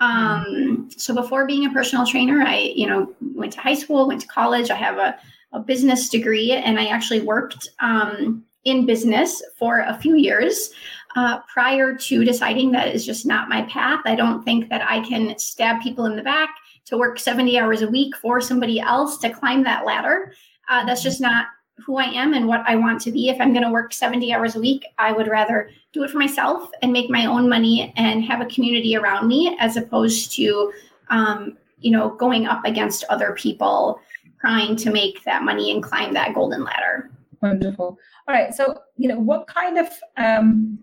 um, 0.00 0.88
so 0.96 1.14
before 1.14 1.46
being 1.46 1.66
a 1.66 1.70
personal 1.70 2.06
trainer, 2.06 2.42
I, 2.42 2.72
you 2.74 2.86
know, 2.86 3.14
went 3.34 3.52
to 3.52 3.60
high 3.60 3.74
school, 3.74 4.08
went 4.08 4.22
to 4.22 4.26
college. 4.28 4.70
I 4.70 4.76
have 4.76 4.96
a, 4.96 5.16
a 5.52 5.60
business 5.60 6.08
degree, 6.08 6.52
and 6.52 6.80
I 6.80 6.86
actually 6.86 7.20
worked 7.20 7.68
um, 7.80 8.42
in 8.64 8.86
business 8.86 9.42
for 9.58 9.80
a 9.80 9.98
few 9.98 10.16
years 10.16 10.70
uh, 11.16 11.40
prior 11.52 11.94
to 11.94 12.24
deciding 12.24 12.70
that 12.72 12.94
is 12.94 13.04
just 13.04 13.26
not 13.26 13.48
my 13.48 13.62
path. 13.62 14.00
I 14.06 14.14
don't 14.14 14.42
think 14.42 14.70
that 14.70 14.88
I 14.88 15.00
can 15.06 15.38
stab 15.38 15.82
people 15.82 16.06
in 16.06 16.16
the 16.16 16.22
back 16.22 16.50
to 16.86 16.96
work 16.96 17.18
70 17.18 17.58
hours 17.58 17.82
a 17.82 17.88
week 17.88 18.16
for 18.16 18.40
somebody 18.40 18.80
else 18.80 19.18
to 19.18 19.30
climb 19.30 19.64
that 19.64 19.84
ladder. 19.84 20.32
Uh, 20.68 20.84
that's 20.86 21.02
just 21.02 21.20
not 21.20 21.46
who 21.84 21.96
I 21.96 22.04
am 22.04 22.34
and 22.34 22.46
what 22.46 22.62
I 22.66 22.76
want 22.76 23.00
to 23.02 23.12
be. 23.12 23.28
If 23.28 23.40
I'm 23.40 23.52
going 23.52 23.64
to 23.64 23.70
work 23.70 23.92
70 23.92 24.32
hours 24.32 24.56
a 24.56 24.60
week, 24.60 24.84
I 24.98 25.12
would 25.12 25.28
rather 25.28 25.70
do 25.92 26.02
it 26.04 26.10
for 26.10 26.18
myself 26.18 26.70
and 26.82 26.92
make 26.92 27.10
my 27.10 27.26
own 27.26 27.48
money 27.48 27.92
and 27.96 28.24
have 28.24 28.40
a 28.40 28.46
community 28.46 28.96
around 28.96 29.28
me 29.28 29.56
as 29.60 29.76
opposed 29.76 30.32
to, 30.36 30.72
um, 31.08 31.56
you 31.80 31.90
know, 31.90 32.10
going 32.10 32.46
up 32.46 32.64
against 32.64 33.04
other 33.10 33.32
people 33.32 34.00
trying 34.40 34.76
to 34.76 34.90
make 34.90 35.22
that 35.24 35.42
money 35.42 35.70
and 35.70 35.82
climb 35.82 36.14
that 36.14 36.34
golden 36.34 36.64
ladder. 36.64 37.10
Wonderful. 37.42 37.98
All 38.28 38.34
right. 38.34 38.54
So, 38.54 38.80
you 38.96 39.08
know, 39.08 39.18
what 39.18 39.46
kind 39.46 39.78
of 39.78 39.88
um, 40.16 40.78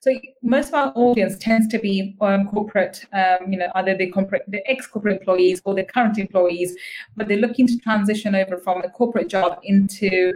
so 0.00 0.12
most 0.42 0.68
of 0.68 0.74
our 0.74 0.92
audience 0.94 1.36
tends 1.38 1.66
to 1.68 1.78
be 1.78 2.16
um, 2.20 2.46
corporate, 2.46 3.04
um, 3.12 3.50
you 3.52 3.58
know, 3.58 3.68
either 3.74 3.96
the 3.96 4.10
corporate, 4.10 4.42
the 4.46 4.68
ex-corporate 4.70 5.18
employees 5.18 5.60
or 5.64 5.74
the 5.74 5.82
current 5.82 6.18
employees, 6.18 6.76
but 7.16 7.26
they're 7.26 7.38
looking 7.38 7.66
to 7.66 7.76
transition 7.78 8.34
over 8.34 8.58
from 8.58 8.82
a 8.82 8.90
corporate 8.90 9.28
job 9.28 9.58
into 9.64 10.32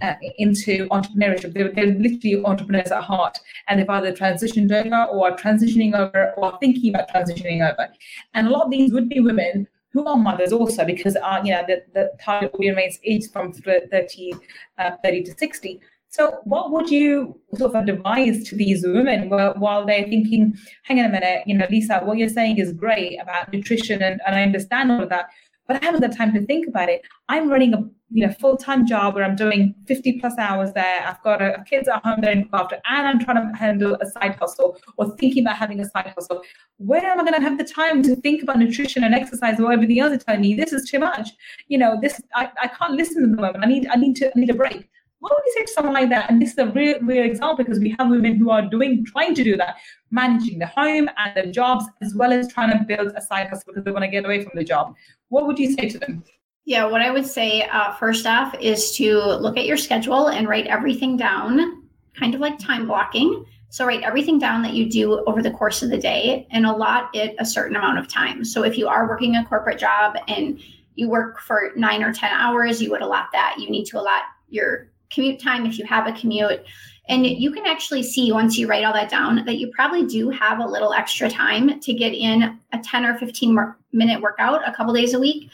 uh, 0.00 0.14
into 0.38 0.86
entrepreneurship. 0.88 1.52
They're, 1.52 1.70
they're, 1.72 1.94
literally 1.94 2.42
entrepreneurs 2.44 2.90
at 2.90 3.02
heart, 3.02 3.38
and 3.68 3.78
they've 3.78 3.88
either 3.88 4.12
transitioned 4.12 4.72
over 4.72 5.04
or 5.10 5.30
are 5.30 5.36
transitioning 5.36 5.94
over 5.94 6.32
or 6.36 6.58
thinking 6.60 6.94
about 6.94 7.10
transitioning 7.10 7.60
over. 7.68 7.88
And 8.34 8.46
a 8.46 8.50
lot 8.50 8.64
of 8.64 8.70
these 8.70 8.92
would 8.92 9.08
be 9.08 9.20
women 9.20 9.68
who 9.92 10.06
are 10.06 10.16
mothers 10.16 10.52
also, 10.52 10.84
because 10.84 11.16
uh, 11.16 11.40
you 11.44 11.52
know 11.52 11.62
the, 11.66 11.82
the 11.94 12.12
target 12.20 12.50
audience 12.54 12.76
remains 12.76 12.98
aged 13.04 13.32
from 13.32 13.52
30, 13.52 14.34
uh, 14.78 14.90
30 15.02 15.22
to 15.24 15.34
60. 15.36 15.80
So, 16.12 16.40
what 16.44 16.70
would 16.70 16.90
you 16.90 17.40
sort 17.54 17.74
of 17.74 17.88
advise 17.88 18.46
to 18.50 18.54
these 18.54 18.84
women 18.84 19.30
while 19.30 19.86
they're 19.86 20.04
thinking, 20.04 20.54
hang 20.82 21.00
on 21.00 21.06
a 21.06 21.08
minute, 21.08 21.44
you 21.46 21.56
know, 21.56 21.66
Lisa, 21.70 22.00
what 22.00 22.18
you're 22.18 22.28
saying 22.28 22.58
is 22.58 22.70
great 22.74 23.18
about 23.18 23.50
nutrition 23.50 24.02
and, 24.02 24.20
and 24.26 24.36
I 24.36 24.42
understand 24.42 24.92
all 24.92 25.02
of 25.02 25.08
that, 25.08 25.30
but 25.66 25.82
I 25.82 25.86
haven't 25.86 26.02
the 26.02 26.14
time 26.14 26.34
to 26.34 26.44
think 26.44 26.68
about 26.68 26.90
it. 26.90 27.00
I'm 27.30 27.48
running 27.48 27.72
a 27.72 27.78
you 28.10 28.26
know 28.26 28.32
full-time 28.34 28.86
job 28.86 29.14
where 29.14 29.24
I'm 29.24 29.36
doing 29.36 29.74
50 29.88 30.20
plus 30.20 30.36
hours 30.36 30.74
there. 30.74 31.02
I've 31.02 31.22
got 31.22 31.40
a, 31.40 31.58
a 31.58 31.64
kids 31.64 31.88
at 31.88 32.04
home 32.04 32.20
that 32.20 32.30
I 32.30 32.34
look 32.40 32.48
after, 32.52 32.78
and 32.90 33.06
I'm 33.06 33.18
trying 33.18 33.50
to 33.50 33.56
handle 33.56 33.96
a 33.98 34.04
side 34.04 34.34
hustle 34.34 34.76
or 34.98 35.16
thinking 35.16 35.44
about 35.44 35.56
having 35.56 35.80
a 35.80 35.88
side 35.88 36.12
hustle. 36.14 36.42
Where 36.76 37.06
am 37.06 37.20
I 37.20 37.22
going 37.22 37.40
to 37.40 37.40
have 37.40 37.56
the 37.56 37.64
time 37.64 38.02
to 38.02 38.16
think 38.16 38.42
about 38.42 38.58
nutrition 38.58 39.02
and 39.02 39.14
exercise 39.14 39.58
or 39.58 39.72
everything 39.72 40.00
else 40.00 40.12
is 40.12 40.24
telling 40.24 40.42
me 40.42 40.52
this 40.52 40.74
is 40.74 40.90
too 40.90 40.98
much? 40.98 41.30
You 41.68 41.78
know, 41.78 41.98
this 42.02 42.20
I, 42.34 42.50
I 42.60 42.68
can't 42.68 42.92
listen 42.92 43.24
at 43.24 43.30
the 43.30 43.40
moment. 43.40 43.64
I 43.64 43.66
need 43.66 43.86
I 43.90 43.96
need 43.96 44.16
to 44.16 44.26
I 44.26 44.38
need 44.38 44.50
a 44.50 44.54
break. 44.54 44.90
Would 45.22 45.32
you 45.46 45.52
say 45.56 45.64
to 45.64 45.72
someone 45.72 45.94
like 45.94 46.10
that? 46.10 46.30
And 46.30 46.42
this 46.42 46.52
is 46.52 46.58
a 46.58 46.66
real, 46.66 46.98
real 47.00 47.24
example 47.24 47.64
because 47.64 47.78
we 47.78 47.94
have 47.98 48.10
women 48.10 48.36
who 48.36 48.50
are 48.50 48.62
doing, 48.62 49.04
trying 49.04 49.34
to 49.36 49.44
do 49.44 49.56
that, 49.56 49.76
managing 50.10 50.58
the 50.58 50.66
home 50.66 51.08
and 51.16 51.36
their 51.36 51.46
jobs, 51.46 51.84
as 52.02 52.14
well 52.14 52.32
as 52.32 52.52
trying 52.52 52.76
to 52.76 52.84
build 52.84 53.12
a 53.14 53.22
side 53.22 53.48
hustle 53.48 53.64
because 53.68 53.84
they 53.84 53.92
want 53.92 54.02
to 54.02 54.10
get 54.10 54.24
away 54.24 54.42
from 54.42 54.52
the 54.56 54.64
job. 54.64 54.94
What 55.28 55.46
would 55.46 55.58
you 55.58 55.72
say 55.74 55.88
to 55.90 55.98
them? 55.98 56.24
Yeah, 56.64 56.86
what 56.86 57.02
I 57.02 57.10
would 57.10 57.26
say 57.26 57.62
uh, 57.62 57.94
first 57.94 58.26
off 58.26 58.54
is 58.60 58.96
to 58.96 59.16
look 59.16 59.56
at 59.56 59.66
your 59.66 59.76
schedule 59.76 60.28
and 60.28 60.48
write 60.48 60.66
everything 60.66 61.16
down, 61.16 61.84
kind 62.18 62.34
of 62.34 62.40
like 62.40 62.58
time 62.58 62.86
blocking. 62.88 63.44
So 63.70 63.86
write 63.86 64.02
everything 64.02 64.38
down 64.38 64.62
that 64.62 64.74
you 64.74 64.90
do 64.90 65.24
over 65.26 65.40
the 65.40 65.50
course 65.50 65.82
of 65.82 65.90
the 65.90 65.98
day 65.98 66.46
and 66.50 66.66
allot 66.66 67.10
it 67.14 67.34
a 67.38 67.46
certain 67.46 67.76
amount 67.76 67.98
of 67.98 68.06
time. 68.06 68.44
So 68.44 68.64
if 68.64 68.76
you 68.76 68.86
are 68.86 69.08
working 69.08 69.36
a 69.36 69.44
corporate 69.44 69.78
job 69.78 70.16
and 70.28 70.60
you 70.94 71.08
work 71.08 71.40
for 71.40 71.72
nine 71.74 72.02
or 72.02 72.12
10 72.12 72.30
hours, 72.32 72.82
you 72.82 72.90
would 72.90 73.02
allot 73.02 73.28
that. 73.32 73.56
You 73.58 73.70
need 73.70 73.86
to 73.86 73.98
allot 73.98 74.22
your 74.48 74.91
commute 75.12 75.40
time 75.40 75.66
if 75.66 75.78
you 75.78 75.84
have 75.86 76.06
a 76.06 76.12
commute. 76.12 76.64
And 77.08 77.26
you 77.26 77.50
can 77.50 77.66
actually 77.66 78.02
see 78.02 78.32
once 78.32 78.56
you 78.56 78.68
write 78.68 78.84
all 78.84 78.92
that 78.92 79.10
down 79.10 79.44
that 79.44 79.58
you 79.58 79.70
probably 79.74 80.06
do 80.06 80.30
have 80.30 80.60
a 80.60 80.66
little 80.66 80.92
extra 80.92 81.28
time 81.28 81.80
to 81.80 81.92
get 81.92 82.14
in 82.14 82.58
a 82.72 82.78
10 82.78 83.04
or 83.04 83.18
15 83.18 83.74
minute 83.92 84.22
workout 84.22 84.66
a 84.66 84.72
couple 84.72 84.94
days 84.94 85.14
a 85.14 85.18
week 85.18 85.50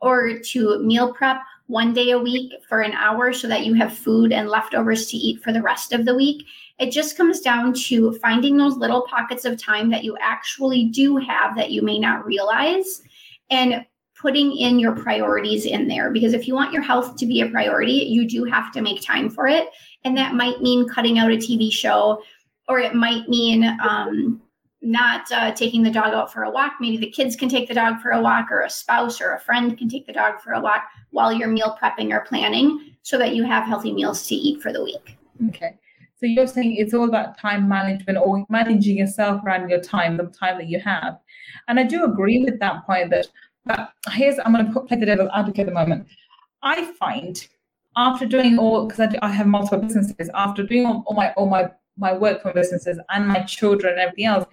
or 0.00 0.38
to 0.38 0.78
meal 0.80 1.12
prep 1.12 1.38
one 1.66 1.92
day 1.92 2.10
a 2.10 2.18
week 2.18 2.52
for 2.68 2.80
an 2.80 2.92
hour 2.92 3.32
so 3.32 3.48
that 3.48 3.64
you 3.64 3.74
have 3.74 3.96
food 3.96 4.32
and 4.32 4.48
leftovers 4.48 5.06
to 5.06 5.16
eat 5.16 5.42
for 5.42 5.52
the 5.52 5.62
rest 5.62 5.92
of 5.92 6.04
the 6.04 6.14
week. 6.14 6.44
It 6.78 6.90
just 6.90 7.16
comes 7.16 7.40
down 7.40 7.72
to 7.74 8.12
finding 8.18 8.56
those 8.56 8.76
little 8.76 9.02
pockets 9.02 9.44
of 9.44 9.58
time 9.58 9.90
that 9.90 10.04
you 10.04 10.16
actually 10.20 10.86
do 10.86 11.16
have 11.16 11.56
that 11.56 11.70
you 11.70 11.82
may 11.82 11.98
not 11.98 12.26
realize 12.26 13.02
and 13.50 13.84
putting 14.22 14.56
in 14.56 14.78
your 14.78 14.92
priorities 14.92 15.66
in 15.66 15.88
there 15.88 16.10
because 16.10 16.32
if 16.32 16.46
you 16.46 16.54
want 16.54 16.72
your 16.72 16.80
health 16.80 17.16
to 17.16 17.26
be 17.26 17.40
a 17.40 17.48
priority, 17.48 18.06
you 18.08 18.26
do 18.26 18.44
have 18.44 18.72
to 18.72 18.80
make 18.80 19.02
time 19.02 19.28
for 19.28 19.48
it. 19.48 19.68
And 20.04 20.16
that 20.16 20.34
might 20.34 20.62
mean 20.62 20.88
cutting 20.88 21.18
out 21.18 21.32
a 21.32 21.36
TV 21.36 21.70
show, 21.72 22.22
or 22.68 22.78
it 22.78 22.94
might 22.94 23.28
mean 23.28 23.64
um, 23.82 24.40
not 24.80 25.30
uh, 25.32 25.52
taking 25.52 25.82
the 25.82 25.90
dog 25.90 26.14
out 26.14 26.32
for 26.32 26.44
a 26.44 26.50
walk. 26.50 26.74
Maybe 26.80 26.96
the 26.96 27.10
kids 27.10 27.34
can 27.36 27.48
take 27.48 27.68
the 27.68 27.74
dog 27.74 28.00
for 28.00 28.12
a 28.12 28.22
walk, 28.22 28.50
or 28.50 28.62
a 28.62 28.70
spouse 28.70 29.20
or 29.20 29.32
a 29.32 29.40
friend 29.40 29.76
can 29.76 29.88
take 29.88 30.06
the 30.06 30.12
dog 30.12 30.40
for 30.40 30.52
a 30.52 30.60
walk 30.60 30.84
while 31.10 31.32
you're 31.32 31.48
meal 31.48 31.76
prepping 31.80 32.12
or 32.12 32.20
planning 32.20 32.94
so 33.02 33.18
that 33.18 33.34
you 33.34 33.44
have 33.44 33.64
healthy 33.64 33.92
meals 33.92 34.26
to 34.28 34.34
eat 34.36 34.62
for 34.62 34.72
the 34.72 34.82
week. 34.82 35.18
Okay. 35.48 35.74
So 36.16 36.26
you're 36.26 36.46
saying 36.46 36.76
it's 36.76 36.94
all 36.94 37.08
about 37.08 37.36
time 37.36 37.68
management 37.68 38.16
or 38.16 38.46
managing 38.48 38.96
yourself 38.96 39.42
around 39.44 39.68
your 39.68 39.80
time, 39.80 40.16
the 40.16 40.26
time 40.26 40.56
that 40.58 40.68
you 40.68 40.78
have. 40.78 41.18
And 41.66 41.80
I 41.80 41.82
do 41.82 42.04
agree 42.04 42.44
with 42.44 42.60
that 42.60 42.86
point 42.86 43.10
that 43.10 43.26
but 43.64 43.92
here's 44.10 44.38
I'm 44.38 44.52
going 44.52 44.66
to 44.66 44.72
put, 44.72 44.88
play 44.88 44.98
the 44.98 45.06
devil's 45.06 45.30
advocate 45.34 45.60
at 45.60 45.66
the 45.66 45.72
moment. 45.72 46.06
I 46.62 46.92
find 46.98 47.46
after 47.96 48.26
doing 48.26 48.58
all 48.58 48.86
because 48.86 49.00
I, 49.00 49.18
I, 49.22 49.30
have 49.30 49.46
multiple 49.46 49.78
businesses, 49.78 50.30
after 50.34 50.62
doing 50.62 50.86
all, 50.86 51.04
all, 51.06 51.14
my 51.14 51.32
all 51.32 51.48
my 51.48 51.70
my 51.96 52.12
work 52.12 52.42
for 52.42 52.52
businesses 52.52 52.98
and 53.10 53.26
my 53.26 53.42
children 53.42 53.92
and 53.92 54.00
everything 54.00 54.24
else, 54.24 54.46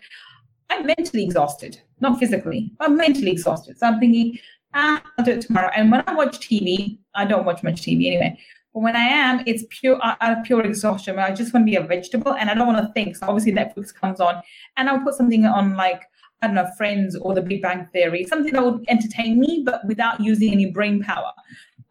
I'm 0.70 0.86
mentally 0.86 1.24
exhausted, 1.24 1.80
not 2.00 2.20
physically. 2.20 2.72
I'm 2.80 2.98
mentally 2.98 3.32
exhausted. 3.32 3.78
So 3.78 3.88
I'm 3.88 4.00
thinking, 4.00 4.38
ah, 4.74 5.02
I'll 5.18 5.26
do 5.26 5.32
it 5.32 5.42
tomorrow. 5.42 5.72
And 5.76 5.92
when 5.92 6.04
I 6.06 6.14
watch 6.14 6.40
TV, 6.40 7.00
I 7.16 7.26
don't 7.26 7.46
watch 7.46 7.64
much 7.64 7.82
TV 7.82 8.08
anyway. 8.08 8.38
But 8.74 8.82
when 8.82 8.96
I 8.96 9.04
am, 9.04 9.42
it's 9.48 9.64
pure 9.70 10.00
out 10.04 10.18
of 10.22 10.44
pure 10.44 10.62
exhaustion. 10.62 11.18
I 11.18 11.32
just 11.32 11.54
want 11.54 11.66
to 11.66 11.72
be 11.72 11.78
a 11.78 11.82
vegetable 11.82 12.34
and 12.34 12.50
I 12.50 12.54
don't 12.54 12.68
want 12.68 12.86
to 12.86 12.94
think. 12.94 13.16
So 13.16 13.28
obviously 13.28 13.52
Netflix 13.52 13.94
comes 13.94 14.20
on, 14.20 14.42
and 14.78 14.90
I'll 14.90 15.00
put 15.00 15.16
something 15.16 15.46
on 15.46 15.76
like 15.76 16.04
I 16.42 16.48
don't 16.48 16.56
know, 16.56 16.70
Friends 16.78 17.16
or 17.16 17.34
The 17.34 17.42
Big 17.42 17.62
Bang 17.62 17.88
Theory, 17.92 18.24
something 18.26 18.54
that 18.54 18.64
would 18.64 18.86
entertain 18.88 19.40
me, 19.40 19.64
but 19.66 19.86
without 19.86 20.20
using 20.22 20.52
any 20.52 20.68
brain 20.68 21.04
power. 21.04 21.32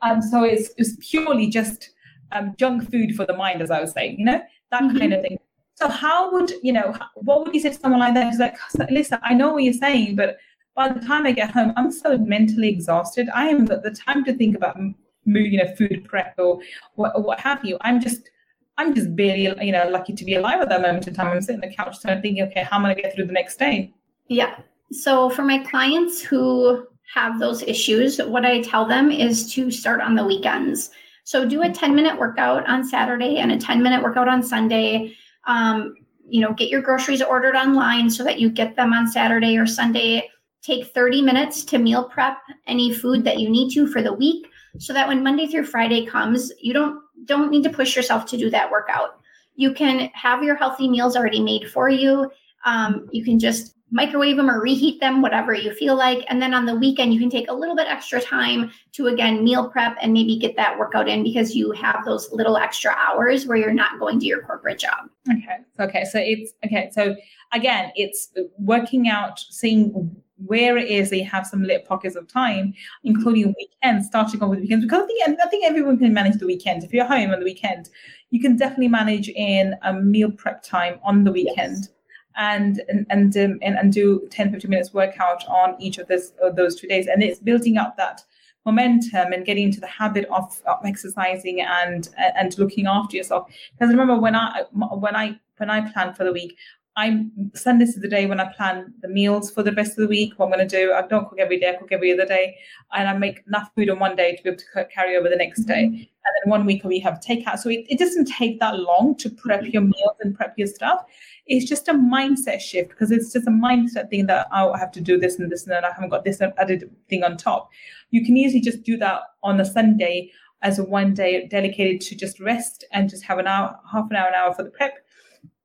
Um, 0.01 0.23
so 0.23 0.45
it's, 0.45 0.71
it's 0.77 0.97
purely 1.01 1.49
just 1.49 1.91
um, 2.33 2.55
junk 2.59 2.91
food 2.91 3.15
for 3.15 3.27
the 3.27 3.37
mind, 3.37 3.61
as 3.61 3.71
I 3.71 3.81
was 3.81 3.93
saying, 3.93 4.19
you 4.19 4.25
know, 4.25 4.41
that 4.71 4.83
mm-hmm. 4.83 4.99
kind 4.99 5.13
of 5.13 5.23
thing. 5.23 5.39
So 5.75 5.89
how 5.89 6.33
would, 6.33 6.53
you 6.63 6.73
know, 6.73 6.97
what 7.15 7.45
would 7.45 7.55
you 7.55 7.61
say 7.61 7.71
to 7.71 7.79
someone 7.79 8.01
like 8.01 8.15
that 8.15 8.31
who's 8.31 8.41
like, 8.41 8.57
listen, 8.91 9.19
I 9.23 9.35
know 9.35 9.53
what 9.53 9.63
you're 9.63 9.73
saying, 9.75 10.17
but 10.17 10.39
by 10.75 10.89
the 10.89 11.01
time 11.01 11.27
I 11.27 11.33
get 11.33 11.51
home, 11.51 11.73
I'm 11.77 11.91
so 11.91 12.19
mentally 12.19 12.69
exhausted. 12.69 13.29
I 13.35 13.49
am 13.49 13.67
the, 13.67 13.79
the 13.79 13.91
time 13.91 14.25
to 14.25 14.33
think 14.33 14.57
about, 14.57 14.77
you 15.25 15.59
know, 15.59 15.75
food 15.77 16.07
prep 16.09 16.35
or 16.39 16.61
what, 16.95 17.23
what 17.23 17.41
have 17.41 17.65
you. 17.65 17.77
I'm 17.83 18.01
just, 18.01 18.31
I'm 18.77 18.95
just 18.95 19.15
barely, 19.15 19.43
you 19.65 19.73
know, 19.73 19.89
lucky 19.89 20.15
to 20.15 20.25
be 20.25 20.37
alive 20.37 20.61
at 20.61 20.69
that 20.69 20.83
moment 20.83 21.07
in 21.09 21.15
time. 21.15 21.29
I'm 21.29 21.41
sitting 21.41 21.63
on 21.63 21.69
the 21.69 21.75
couch, 21.75 22.01
kind 22.03 22.17
of 22.17 22.23
thinking, 22.23 22.45
okay, 22.45 22.63
how 22.63 22.77
am 22.79 22.85
I 22.85 22.89
going 22.89 22.97
to 22.97 23.03
get 23.03 23.15
through 23.15 23.27
the 23.27 23.33
next 23.33 23.59
day? 23.59 23.93
Yeah. 24.29 24.59
So 24.93 25.31
for 25.31 25.43
my 25.43 25.59
clients 25.59 26.21
who 26.23 26.87
have 27.15 27.39
those 27.39 27.63
issues, 27.63 28.19
what 28.19 28.45
I 28.45 28.63
tell 28.63 28.87
them 28.87 29.11
is 29.11 29.53
to 29.55 29.71
start 29.71 30.01
on 30.01 30.15
the 30.15 30.25
weekends. 30.25 30.91
So 31.25 31.47
do 31.47 31.63
a 31.63 31.71
10 31.71 31.95
minute 31.95 32.19
workout 32.19 32.69
on 32.69 32.85
Saturday 32.85 33.37
and 33.37 33.53
a 33.53 33.59
10 33.59 33.83
minute 33.83 34.03
workout 34.03 34.29
on 34.29 34.43
Sunday. 34.43 35.15
Um, 35.47 35.95
you 36.29 36.41
know, 36.43 36.53
get 36.53 36.69
your 36.69 36.83
groceries 36.83 37.23
ordered 37.23 37.57
online 37.57 38.11
so 38.11 38.23
that 38.25 38.39
you 38.39 38.51
get 38.51 38.77
them 38.77 38.93
on 38.93 39.07
Saturday 39.07 39.57
or 39.57 39.67
Sunday. 39.67 40.29
Take 40.63 40.89
30 40.89 41.23
minutes 41.23 41.65
to 41.67 41.79
meal 41.79 42.05
prep 42.05 42.39
any 42.67 42.93
food 42.93 43.25
that 43.25 43.39
you 43.39 43.49
need 43.49 43.73
to 43.73 43.87
for 43.87 44.03
the 44.03 44.13
week 44.13 44.47
so 44.79 44.93
that 44.93 45.09
when 45.09 45.23
Monday 45.23 45.47
through 45.47 45.65
Friday 45.65 46.05
comes, 46.05 46.53
you 46.61 46.75
don't 46.75 47.01
don't 47.25 47.51
need 47.51 47.63
to 47.65 47.71
push 47.71 47.97
yourself 47.97 48.27
to 48.27 48.37
do 48.37 48.51
that 48.51 48.71
workout. 48.71 49.21
You 49.55 49.73
can 49.73 50.11
have 50.15 50.43
your 50.43 50.57
healthy 50.57 50.89
meals 50.89 51.17
already 51.17 51.41
made 51.41 51.71
for 51.71 51.89
you. 51.89 52.31
Um, 52.65 53.09
you 53.13 53.25
can 53.25 53.39
just 53.39 53.75
microwave 53.91 54.37
them 54.37 54.51
or 54.51 54.61
reheat 54.61 55.01
them, 55.01 55.23
whatever 55.23 55.55
you 55.55 55.73
feel 55.73 55.97
like. 55.97 56.25
And 56.29 56.43
then 56.43 56.55
on 56.55 56.67
the 56.67 56.75
weekend, 56.75 57.15
you 57.15 57.21
can 57.21 57.31
take 57.31 57.51
a 57.51 57.55
little 57.55 57.77
bit 57.77 57.89
extra 57.89 58.21
time 58.21 58.71
to 58.93 59.07
again 59.07 59.45
meal 59.45 59.69
prep 59.71 59.97
and 60.01 60.13
maybe 60.13 60.39
get 60.39 60.57
that 60.57 60.79
workout 60.79 61.09
in 61.09 61.23
because 61.23 61.55
you 61.55 61.73
have 61.73 62.05
those 62.05 62.31
little 62.33 62.57
extra 62.57 62.95
hours 62.97 63.47
where 63.47 63.57
you're 63.57 63.73
not 63.73 63.99
going 63.99 64.21
to 64.21 64.27
your 64.27 64.43
corporate 64.43 64.79
job. 64.79 65.09
Okay. 65.31 65.59
Okay. 65.81 66.05
So 66.05 66.19
it's 66.19 66.53
okay. 66.65 66.91
So 66.93 67.17
again, 67.53 67.93
it's 67.95 68.31
working 68.59 69.09
out, 69.09 69.41
seeing 69.51 70.15
where 70.47 70.77
it 70.77 70.89
is 70.89 71.11
that 71.11 71.17
you 71.17 71.25
have 71.25 71.47
some 71.47 71.65
little 71.65 71.85
pockets 71.85 72.15
of 72.15 72.29
time, 72.29 72.73
including 73.03 73.55
weekends, 73.59 74.07
starting 74.07 74.41
off 74.41 74.51
with 74.51 74.61
weekends. 74.61 74.85
Because 74.85 75.03
I 75.03 75.07
think 75.07 75.41
I 75.41 75.49
think 75.49 75.65
everyone 75.65 75.99
can 75.99 76.13
manage 76.13 76.39
the 76.39 76.47
weekend. 76.47 76.85
If 76.85 76.93
you're 76.93 77.07
home 77.07 77.31
on 77.31 77.41
the 77.41 77.45
weekend, 77.45 77.89
you 78.31 78.41
can 78.41 78.57
definitely 78.57 78.89
manage 78.89 79.29
in 79.31 79.75
a 79.83 79.95
meal 79.95 80.31
prep 80.31 80.63
time 80.63 81.01
on 81.03 81.25
the 81.25 81.33
weekend. 81.33 81.77
Yes 81.77 81.89
and 82.37 82.83
and 82.89 83.07
and, 83.11 83.37
um, 83.37 83.59
and, 83.63 83.77
and 83.79 83.93
do 83.93 84.27
10 84.31 84.53
15 84.53 84.71
minutes 84.71 84.95
workout 84.95 85.47
on 85.47 85.81
each 85.81 85.99
of 85.99 86.07
this 86.09 86.33
of 86.43 86.57
those 86.57 86.79
two 86.79 86.89
days. 86.89 87.07
And 87.07 87.23
it's 87.23 87.41
building 87.41 87.77
up 87.79 87.97
that 87.97 88.23
momentum 88.65 89.33
and 89.33 89.47
getting 89.47 89.65
into 89.65 89.81
the 89.81 89.87
habit 89.87 90.27
of, 90.27 90.61
of 90.67 90.79
exercising 90.85 91.61
and 91.63 92.11
and 92.17 92.59
looking 92.59 92.87
after 92.87 93.17
yourself. 93.17 93.49
Because 93.73 93.91
remember 93.91 94.19
when 94.19 94.35
i 94.35 94.65
when 94.73 95.17
i 95.17 95.39
when 95.57 95.71
i 95.71 95.81
plan 95.93 96.15
for 96.15 96.25
the 96.25 96.33
week 96.33 96.57
I'm 96.99 97.31
Sundays 97.55 97.91
is 97.91 98.03
the 98.03 98.09
day 98.09 98.27
when 98.27 98.41
I 98.41 98.53
plan 98.53 98.93
the 99.03 99.09
meals 99.09 99.53
for 99.53 99.63
the 99.63 99.73
rest 99.73 99.93
of 99.93 99.99
the 99.99 100.09
week. 100.09 100.33
What 100.37 100.47
I'm 100.47 100.53
going 100.53 100.69
to 100.69 100.77
do, 100.77 100.93
I 100.93 101.07
don't 101.07 101.29
cook 101.29 101.39
every 101.39 101.61
day. 101.61 101.71
I 101.71 101.75
cook 101.75 101.93
every 101.93 102.13
other 102.13 102.27
day, 102.27 102.57
and 102.93 103.09
I 103.09 103.17
make 103.17 103.43
enough 103.47 103.71
food 103.77 103.89
on 103.89 104.01
one 104.01 104.17
day 104.17 104.35
to 104.35 104.43
be 104.43 104.51
able 104.51 104.59
to 104.59 104.85
carry 104.93 105.17
over 105.17 105.29
the 105.29 105.37
next 105.37 105.63
day. 105.63 105.85
Mm-hmm. 105.85 105.95
And 105.95 106.33
then 106.45 106.51
one 106.51 106.67
week 106.67 106.83
we 106.83 106.99
have 106.99 107.21
takeout. 107.21 107.61
So 107.61 107.71
it, 107.71 107.87
it 107.89 108.01
doesn't 108.01 108.27
take 108.27 108.59
that 108.59 108.81
long 108.81 109.17
to 109.19 109.31
prep 109.31 109.63
your 109.73 109.83
meals 109.83 110.17
and 110.21 110.37
prep 110.37 110.55
your 110.59 110.67
stuff 110.67 111.05
it's 111.49 111.65
just 111.65 111.89
a 111.89 111.95
mindset 111.95 112.61
shift 112.61 112.91
because 112.91 113.11
it's 113.11 113.33
just 113.33 113.47
a 113.47 113.51
mindset 113.51 114.11
thing 114.11 114.27
that 114.27 114.47
oh, 114.53 114.73
I 114.73 114.79
have 114.79 114.93
to 114.93 115.01
do 115.01 115.19
this 115.19 115.39
and 115.39 115.51
this 115.51 115.65
and 115.65 115.73
then 115.73 115.85
I 115.85 115.91
haven't 115.93 116.11
got 116.11 116.25
this 116.25 116.41
added 116.41 116.91
thing 117.09 117.25
on 117.25 117.37
top. 117.37 117.71
You 118.11 118.25
can 118.25 118.37
easily 118.37 118.61
just 118.61 118.83
do 118.83 118.97
that 118.99 119.23
on 119.43 119.59
a 119.59 119.65
Sunday 119.65 120.31
as 120.61 120.79
a 120.79 120.85
one 120.85 121.15
day 121.15 121.47
dedicated 121.47 122.01
to 122.03 122.17
just 122.17 122.39
rest 122.39 122.85
and 122.93 123.09
just 123.09 123.25
have 123.25 123.39
an 123.39 123.47
hour, 123.47 123.79
half 123.91 124.11
an 124.11 124.17
hour, 124.17 124.29
an 124.29 124.35
hour 124.35 124.53
for 124.53 124.63
the 124.63 124.71
prep 124.71 124.99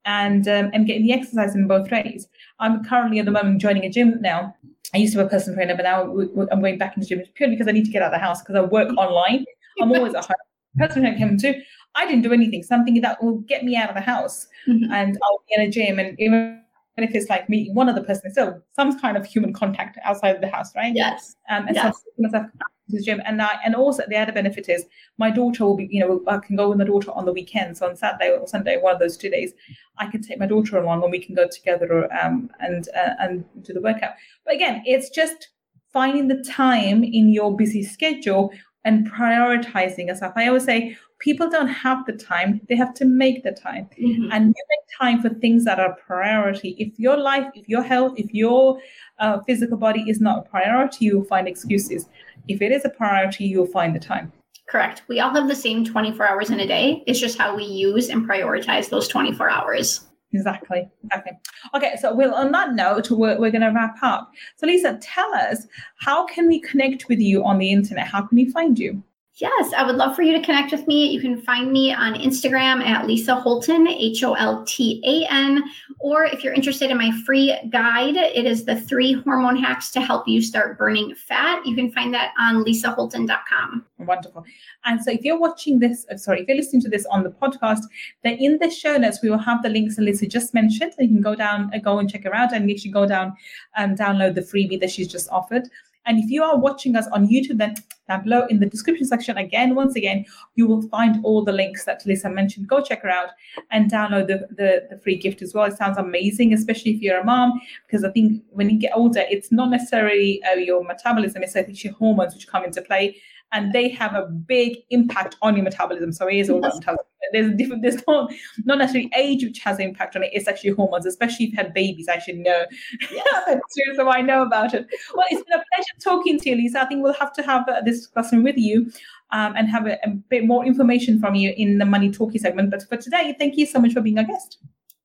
and 0.06 0.48
um, 0.48 0.70
and 0.74 0.86
getting 0.86 1.04
the 1.04 1.14
exercise 1.14 1.56
in 1.56 1.68
both 1.68 1.90
ways. 1.92 2.28
I'm 2.60 2.84
currently 2.84 3.20
at 3.20 3.26
the 3.26 3.32
moment 3.32 3.62
joining 3.62 3.86
a 3.86 3.90
gym 3.90 4.22
now. 4.22 4.56
I 4.94 4.98
used 4.98 5.14
to 5.14 5.20
be 5.20 5.26
a 5.26 5.30
personal 5.30 5.56
trainer, 5.56 5.76
but 5.76 5.84
now 5.84 6.04
I'm 6.52 6.62
going 6.62 6.78
back 6.78 6.96
into 6.96 7.08
the 7.08 7.16
gym 7.16 7.26
purely 7.34 7.56
because 7.56 7.68
I 7.68 7.72
need 7.72 7.86
to 7.86 7.92
get 7.92 8.02
out 8.02 8.14
of 8.14 8.20
the 8.20 8.24
house 8.24 8.42
because 8.42 8.56
I 8.56 8.62
work 8.62 8.90
online. 8.98 9.46
I'm 9.82 9.92
always 9.96 10.14
at 10.14 10.26
home. 10.26 10.36
Personal 10.78 11.12
trainer 11.12 11.18
came 11.18 11.38
too. 11.38 11.60
I 11.96 12.06
didn't 12.06 12.24
do 12.24 12.34
anything, 12.34 12.64
something 12.64 13.00
that 13.02 13.24
will 13.24 13.40
get 13.40 13.64
me 13.64 13.76
out 13.76 13.90
of 13.90 13.96
the 13.96 14.02
house. 14.02 14.48
Mm-hmm. 14.68 14.92
And 14.92 15.18
I'll 15.24 15.44
be 15.48 15.56
in 15.56 15.62
a 15.62 15.70
gym 15.70 16.00
and 16.00 16.20
even 16.20 16.62
if 16.98 17.16
it's 17.16 17.30
like 17.30 17.50
meeting 17.50 17.74
one 17.74 17.90
other 17.90 18.04
person, 18.04 18.32
still 18.32 18.62
some 18.76 19.00
kind 19.00 19.18
of 19.18 19.26
human 19.26 19.54
contact 19.54 19.98
outside 20.04 20.36
of 20.36 20.42
the 20.42 20.48
house, 20.48 20.76
right? 20.76 20.94
Yes. 20.96 21.36
Um, 21.50 21.68
and 21.68 21.76
yes. 21.76 21.96
so 21.96 22.04
myself 22.20 22.48
to 22.94 23.00
the 23.00 23.04
gym. 23.04 23.22
And 23.26 23.42
I, 23.42 23.58
and 23.66 23.76
also 23.76 24.04
the 24.08 24.18
other 24.18 24.32
benefit 24.32 24.70
is 24.70 24.86
my 25.18 25.30
daughter 25.30 25.66
will 25.66 25.76
be, 25.76 25.88
you 25.92 26.00
know, 26.00 26.22
I 26.28 26.38
can 26.38 26.56
go 26.56 26.70
with 26.70 26.78
my 26.78 26.86
daughter 26.86 27.12
on 27.12 27.26
the 27.26 27.34
weekend. 27.34 27.78
so 27.78 27.88
on 27.88 27.96
Saturday 27.96 28.30
or 28.30 28.48
Sunday, 28.48 28.78
one 28.78 28.94
of 28.94 29.00
those 29.00 29.18
two 29.18 29.30
days, 29.30 29.54
I 29.98 30.08
can 30.08 30.22
take 30.22 30.40
my 30.40 30.46
daughter 30.48 30.78
along 30.78 31.04
and 31.04 31.12
we 31.12 31.24
can 31.24 31.36
go 31.36 31.48
together 31.48 32.12
um, 32.14 32.50
and 32.60 32.88
uh, 32.96 33.14
and 33.20 33.46
do 33.64 33.74
the 33.74 33.82
workout. 33.82 34.14
But 34.46 34.56
again, 34.56 34.84
it's 34.86 35.10
just 35.10 35.50
finding 35.92 36.28
the 36.28 36.44
time 36.44 37.04
in 37.04 37.30
your 37.30 37.56
busy 37.56 37.84
schedule 37.84 38.52
and 38.86 39.10
prioritizing 39.10 40.08
yourself. 40.08 40.34
I 40.36 40.48
always 40.48 40.66
say 40.66 40.98
people 41.24 41.50
don't 41.50 41.70
have 41.70 42.06
the 42.06 42.12
time, 42.12 42.60
they 42.68 42.76
have 42.76 42.94
to 42.94 43.06
make 43.06 43.44
the 43.44 43.52
time. 43.52 43.88
Mm-hmm. 43.98 44.30
And 44.32 44.48
you 44.48 44.64
make 44.74 44.86
time 45.00 45.22
for 45.22 45.30
things 45.40 45.64
that 45.64 45.80
are 45.80 45.96
priority. 46.06 46.76
If 46.78 47.00
your 47.00 47.16
life, 47.18 47.48
if 47.56 47.68
your 47.70 47.82
health, 47.82 48.14
if 48.18 48.34
your 48.34 48.78
uh, 49.20 49.40
physical 49.48 49.78
body 49.78 50.04
is 50.10 50.20
not 50.20 50.40
a 50.40 50.50
priority, 50.50 51.06
you'll 51.06 51.24
find 51.24 51.48
excuses. 51.48 52.10
If 52.50 52.62
it 52.62 52.74
is 52.74 52.84
a 52.84 52.90
priority, 52.90 53.46
you'll 53.46 53.68
find 53.68 53.96
the 53.96 54.02
time. 54.02 54.34
Correct. 54.68 55.04
We 55.08 55.22
all 55.22 55.34
have 55.34 55.48
the 55.48 55.56
same 55.56 55.86
24 55.86 56.28
hours 56.28 56.50
in 56.50 56.60
a 56.60 56.68
day. 56.68 57.04
It's 57.08 57.20
just 57.20 57.38
how 57.38 57.56
we 57.56 57.64
use 57.64 58.10
and 58.10 58.28
prioritize 58.28 58.90
those 58.90 59.08
24 59.08 59.50
hours. 59.50 60.02
Exactly. 60.34 60.90
Exactly. 61.06 61.34
Okay. 61.76 61.96
So, 62.02 62.14
we'll, 62.14 62.34
on 62.34 62.52
that 62.52 62.74
note, 62.74 63.12
we're, 63.12 63.40
we're 63.40 63.52
going 63.52 63.62
to 63.62 63.70
wrap 63.70 63.98
up. 64.02 64.32
So, 64.58 64.66
Lisa, 64.66 64.98
tell 65.02 65.32
us 65.36 65.68
how 66.00 66.26
can 66.26 66.48
we 66.48 66.60
connect 66.60 67.08
with 67.08 67.20
you 67.20 67.46
on 67.46 67.60
the 67.60 67.72
internet? 67.72 68.08
How 68.08 68.24
can 68.24 68.36
we 68.36 68.50
find 68.52 68.78
you? 68.80 69.04
Yes, 69.38 69.74
I 69.76 69.84
would 69.84 69.96
love 69.96 70.16
for 70.16 70.22
you 70.22 70.38
to 70.38 70.46
connect 70.46 70.72
with 70.72 70.86
me. 70.86 71.08
You 71.10 71.20
can 71.20 71.42
find 71.42 71.72
me 71.72 71.92
on 71.92 72.14
Instagram 72.14 72.86
at 72.86 73.08
Lisa 73.08 73.36
Holtan, 73.36 73.88
H 73.88 74.24
O 74.24 74.34
L 74.34 74.64
T 74.68 75.02
A 75.04 75.34
N. 75.34 75.64
Or 76.00 76.26
if 76.26 76.44
you're 76.44 76.54
interested 76.54 76.92
in 76.92 77.00
my 77.00 77.12
free 77.26 77.58
guide, 77.72 78.16
it 78.16 78.46
is 78.46 78.64
the 78.64 78.80
three 78.80 79.14
hormone 79.14 79.58
hacks 79.58 79.90
to 79.92 80.02
help 80.02 80.28
you 80.28 80.40
start 80.40 80.78
burning 80.78 81.16
fat. 81.16 81.66
You 81.66 81.76
can 81.76 81.92
find 81.92 82.14
that 82.14 82.32
on 82.40 82.64
lisaholtan.com. 82.64 83.84
Wonderful. 83.98 84.46
And 84.86 85.04
so 85.04 85.10
if 85.10 85.22
you're 85.24 85.40
watching 85.40 85.80
this, 85.80 86.06
uh, 86.12 86.18
sorry, 86.18 86.42
if 86.42 86.48
you're 86.48 86.58
listening 86.58 86.84
to 86.84 86.90
this 86.90 87.08
on 87.08 87.24
the 87.24 87.32
podcast, 87.32 87.82
then 88.24 88.36
in 88.36 88.60
the 88.60 88.70
show 88.70 88.98
notes, 88.98 89.20
we 89.24 89.32
will 89.32 89.40
have 89.40 89.64
the 89.64 89.70
links 89.70 89.96
that 89.96 90.04
Lisa 90.04 90.28
just 90.28 90.54
mentioned. 90.54 90.94
You 91.00 91.08
can 91.08 91.22
go 91.22 91.34
down, 91.34 91.72
uh, 91.74 91.80
go 91.80 91.98
and 91.98 92.08
check 92.08 92.26
her 92.26 92.36
out 92.36 92.54
and 92.54 92.70
actually 92.70 92.92
go 92.92 93.08
down 93.08 93.34
and 93.76 93.98
download 93.98 94.36
the 94.36 94.42
freebie 94.42 94.80
that 94.80 94.92
she's 94.92 95.08
just 95.08 95.28
offered. 95.32 95.68
And 96.06 96.20
if 96.20 96.30
you 96.30 96.44
are 96.44 96.58
watching 96.58 96.96
us 96.96 97.08
on 97.08 97.28
YouTube, 97.28 97.58
then 97.58 97.76
down 98.08 98.24
below 98.24 98.46
in 98.48 98.60
the 98.60 98.66
description 98.66 99.06
section, 99.06 99.38
again, 99.38 99.76
once 99.76 99.96
again, 99.96 100.26
you 100.56 100.68
will 100.68 100.82
find 100.90 101.24
all 101.24 101.44
the 101.44 101.54
links 101.54 101.86
that 101.86 102.06
Lisa 102.06 102.30
mentioned. 102.30 102.68
Go 102.68 102.82
check 102.82 103.04
her 103.04 103.10
out 103.10 103.30
and 103.72 103.90
download 103.90 104.28
the, 104.28 104.48
the, 104.50 104.88
the 104.90 104.98
free 105.02 105.16
gift 105.16 105.42
as 105.42 105.54
well. 105.54 105.66
It 105.66 105.78
sounds 105.78 105.98
amazing, 105.98 106.54
especially 106.54 106.92
if 106.92 107.02
you're 107.02 107.20
a 107.20 107.24
mom, 107.24 107.60
because 107.88 108.04
I 108.04 108.12
think 108.12 108.44
when 108.50 108.70
you 108.70 108.78
get 108.78 108.92
older, 108.96 109.24
it's 109.30 109.52
not 109.52 109.70
necessarily 109.70 110.42
uh, 110.44 110.56
your 110.56 110.84
metabolism, 110.84 111.44
it's 111.44 111.56
actually 111.56 111.76
your 111.82 111.94
hormones 111.94 112.34
which 112.34 112.48
come 112.48 112.66
into 112.66 112.82
play 112.82 113.16
and 113.54 113.72
they 113.72 113.88
have 113.90 114.14
a 114.14 114.26
big 114.26 114.80
impact 114.90 115.36
on 115.42 115.56
your 115.56 115.64
metabolism. 115.64 116.12
So 116.12 116.28
it 116.28 116.36
is 116.36 116.50
all 116.50 116.58
about 116.58 116.76
metabolism. 116.76 117.06
There's 117.32 117.48
a 117.48 117.54
different. 117.54 117.82
There's 117.82 118.04
not 118.08 118.34
not 118.66 118.80
necessarily 118.80 119.12
age 119.16 119.44
which 119.44 119.60
has 119.60 119.78
an 119.80 119.86
impact 119.86 120.16
on 120.16 120.24
it. 120.24 120.32
It's 120.34 120.48
actually 120.48 120.72
hormones, 120.72 121.06
especially 121.06 121.46
if 121.46 121.52
you 121.52 121.58
had 121.58 121.74
babies. 121.74 122.08
I 122.10 122.20
should 122.20 122.38
know. 122.38 122.66
Yeah, 123.12 123.60
so 123.96 124.10
I 124.10 124.22
know 124.22 124.42
about 124.42 124.74
it. 124.74 124.88
Well, 125.16 125.26
it's 125.30 125.44
been 125.44 125.60
a 125.60 125.64
pleasure 125.74 125.94
talking 126.02 126.40
to 126.40 126.50
you, 126.50 126.56
Lisa. 126.56 126.82
I 126.82 126.86
think 126.86 127.02
we'll 127.02 127.14
have 127.14 127.34
to 127.34 127.44
have 127.44 127.68
uh, 127.70 127.82
this 127.82 128.00
discussion 128.00 128.44
with 128.44 128.58
you. 128.58 128.92
Um, 129.32 129.56
and 129.56 129.68
have 129.68 129.88
a, 129.88 129.98
a 130.04 130.12
bit 130.12 130.46
more 130.46 130.64
information 130.64 131.20
from 131.20 131.34
you 131.34 131.56
in 131.58 131.80
the 131.80 131.86
money 131.86 132.12
talkie 132.12 132.38
segment. 132.38 132.70
But 132.70 132.88
for 132.88 132.98
today, 132.98 133.36
thank 133.40 133.58
you 133.58 133.66
so 133.66 133.80
much 133.80 133.94
for 133.94 134.02
being 134.02 134.20
our 134.20 134.26
guest. 134.26 134.60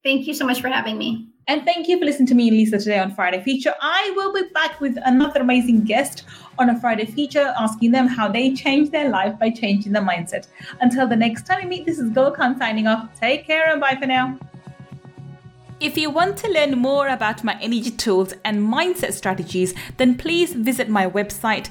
Thank 0.05 0.27
you 0.27 0.35
so 0.35 0.47
much 0.47 0.61
for 0.61 0.69
having 0.69 0.97
me. 0.97 1.29
And 1.49 1.65
thank 1.65 1.89
you 1.89 1.99
for 1.99 2.05
listening 2.05 2.29
to 2.29 2.35
me 2.35 2.49
and 2.49 2.57
Lisa 2.59 2.79
today 2.79 2.99
on 2.99 3.15
Friday 3.15 3.43
Feature. 3.43 3.73
I 3.81 4.13
will 4.15 4.35
be 4.35 4.43
back 4.53 4.81
with 4.81 4.99
another 5.05 5.41
amazing 5.41 5.85
guest 5.85 6.25
on 6.59 6.69
a 6.69 6.79
Friday 6.79 7.07
Feature, 7.07 7.55
asking 7.59 7.91
them 7.91 8.07
how 8.07 8.29
they 8.29 8.55
changed 8.55 8.93
their 8.93 9.09
life 9.09 9.39
by 9.39 9.51
changing 9.51 9.93
their 9.93 10.03
mindset. 10.03 10.47
Until 10.83 11.09
the 11.09 11.17
next 11.17 11.47
time 11.47 11.63
we 11.63 11.69
meet, 11.69 11.87
this 11.87 11.99
is 11.99 12.11
Gul 12.11 12.37
signing 12.37 12.87
off. 12.87 13.19
Take 13.19 13.47
care 13.47 13.71
and 13.71 13.81
bye 13.81 13.97
for 13.99 14.07
now. 14.07 14.39
If 15.81 15.97
you 15.97 16.11
want 16.11 16.37
to 16.39 16.51
learn 16.51 16.77
more 16.77 17.09
about 17.09 17.43
my 17.43 17.57
energy 17.61 17.93
tools 17.93 18.35
and 18.45 18.61
mindset 18.61 19.15
strategies, 19.15 19.75
then 19.97 20.19
please 20.19 20.53
visit 20.53 20.89
my 20.89 21.09
website 21.09 21.71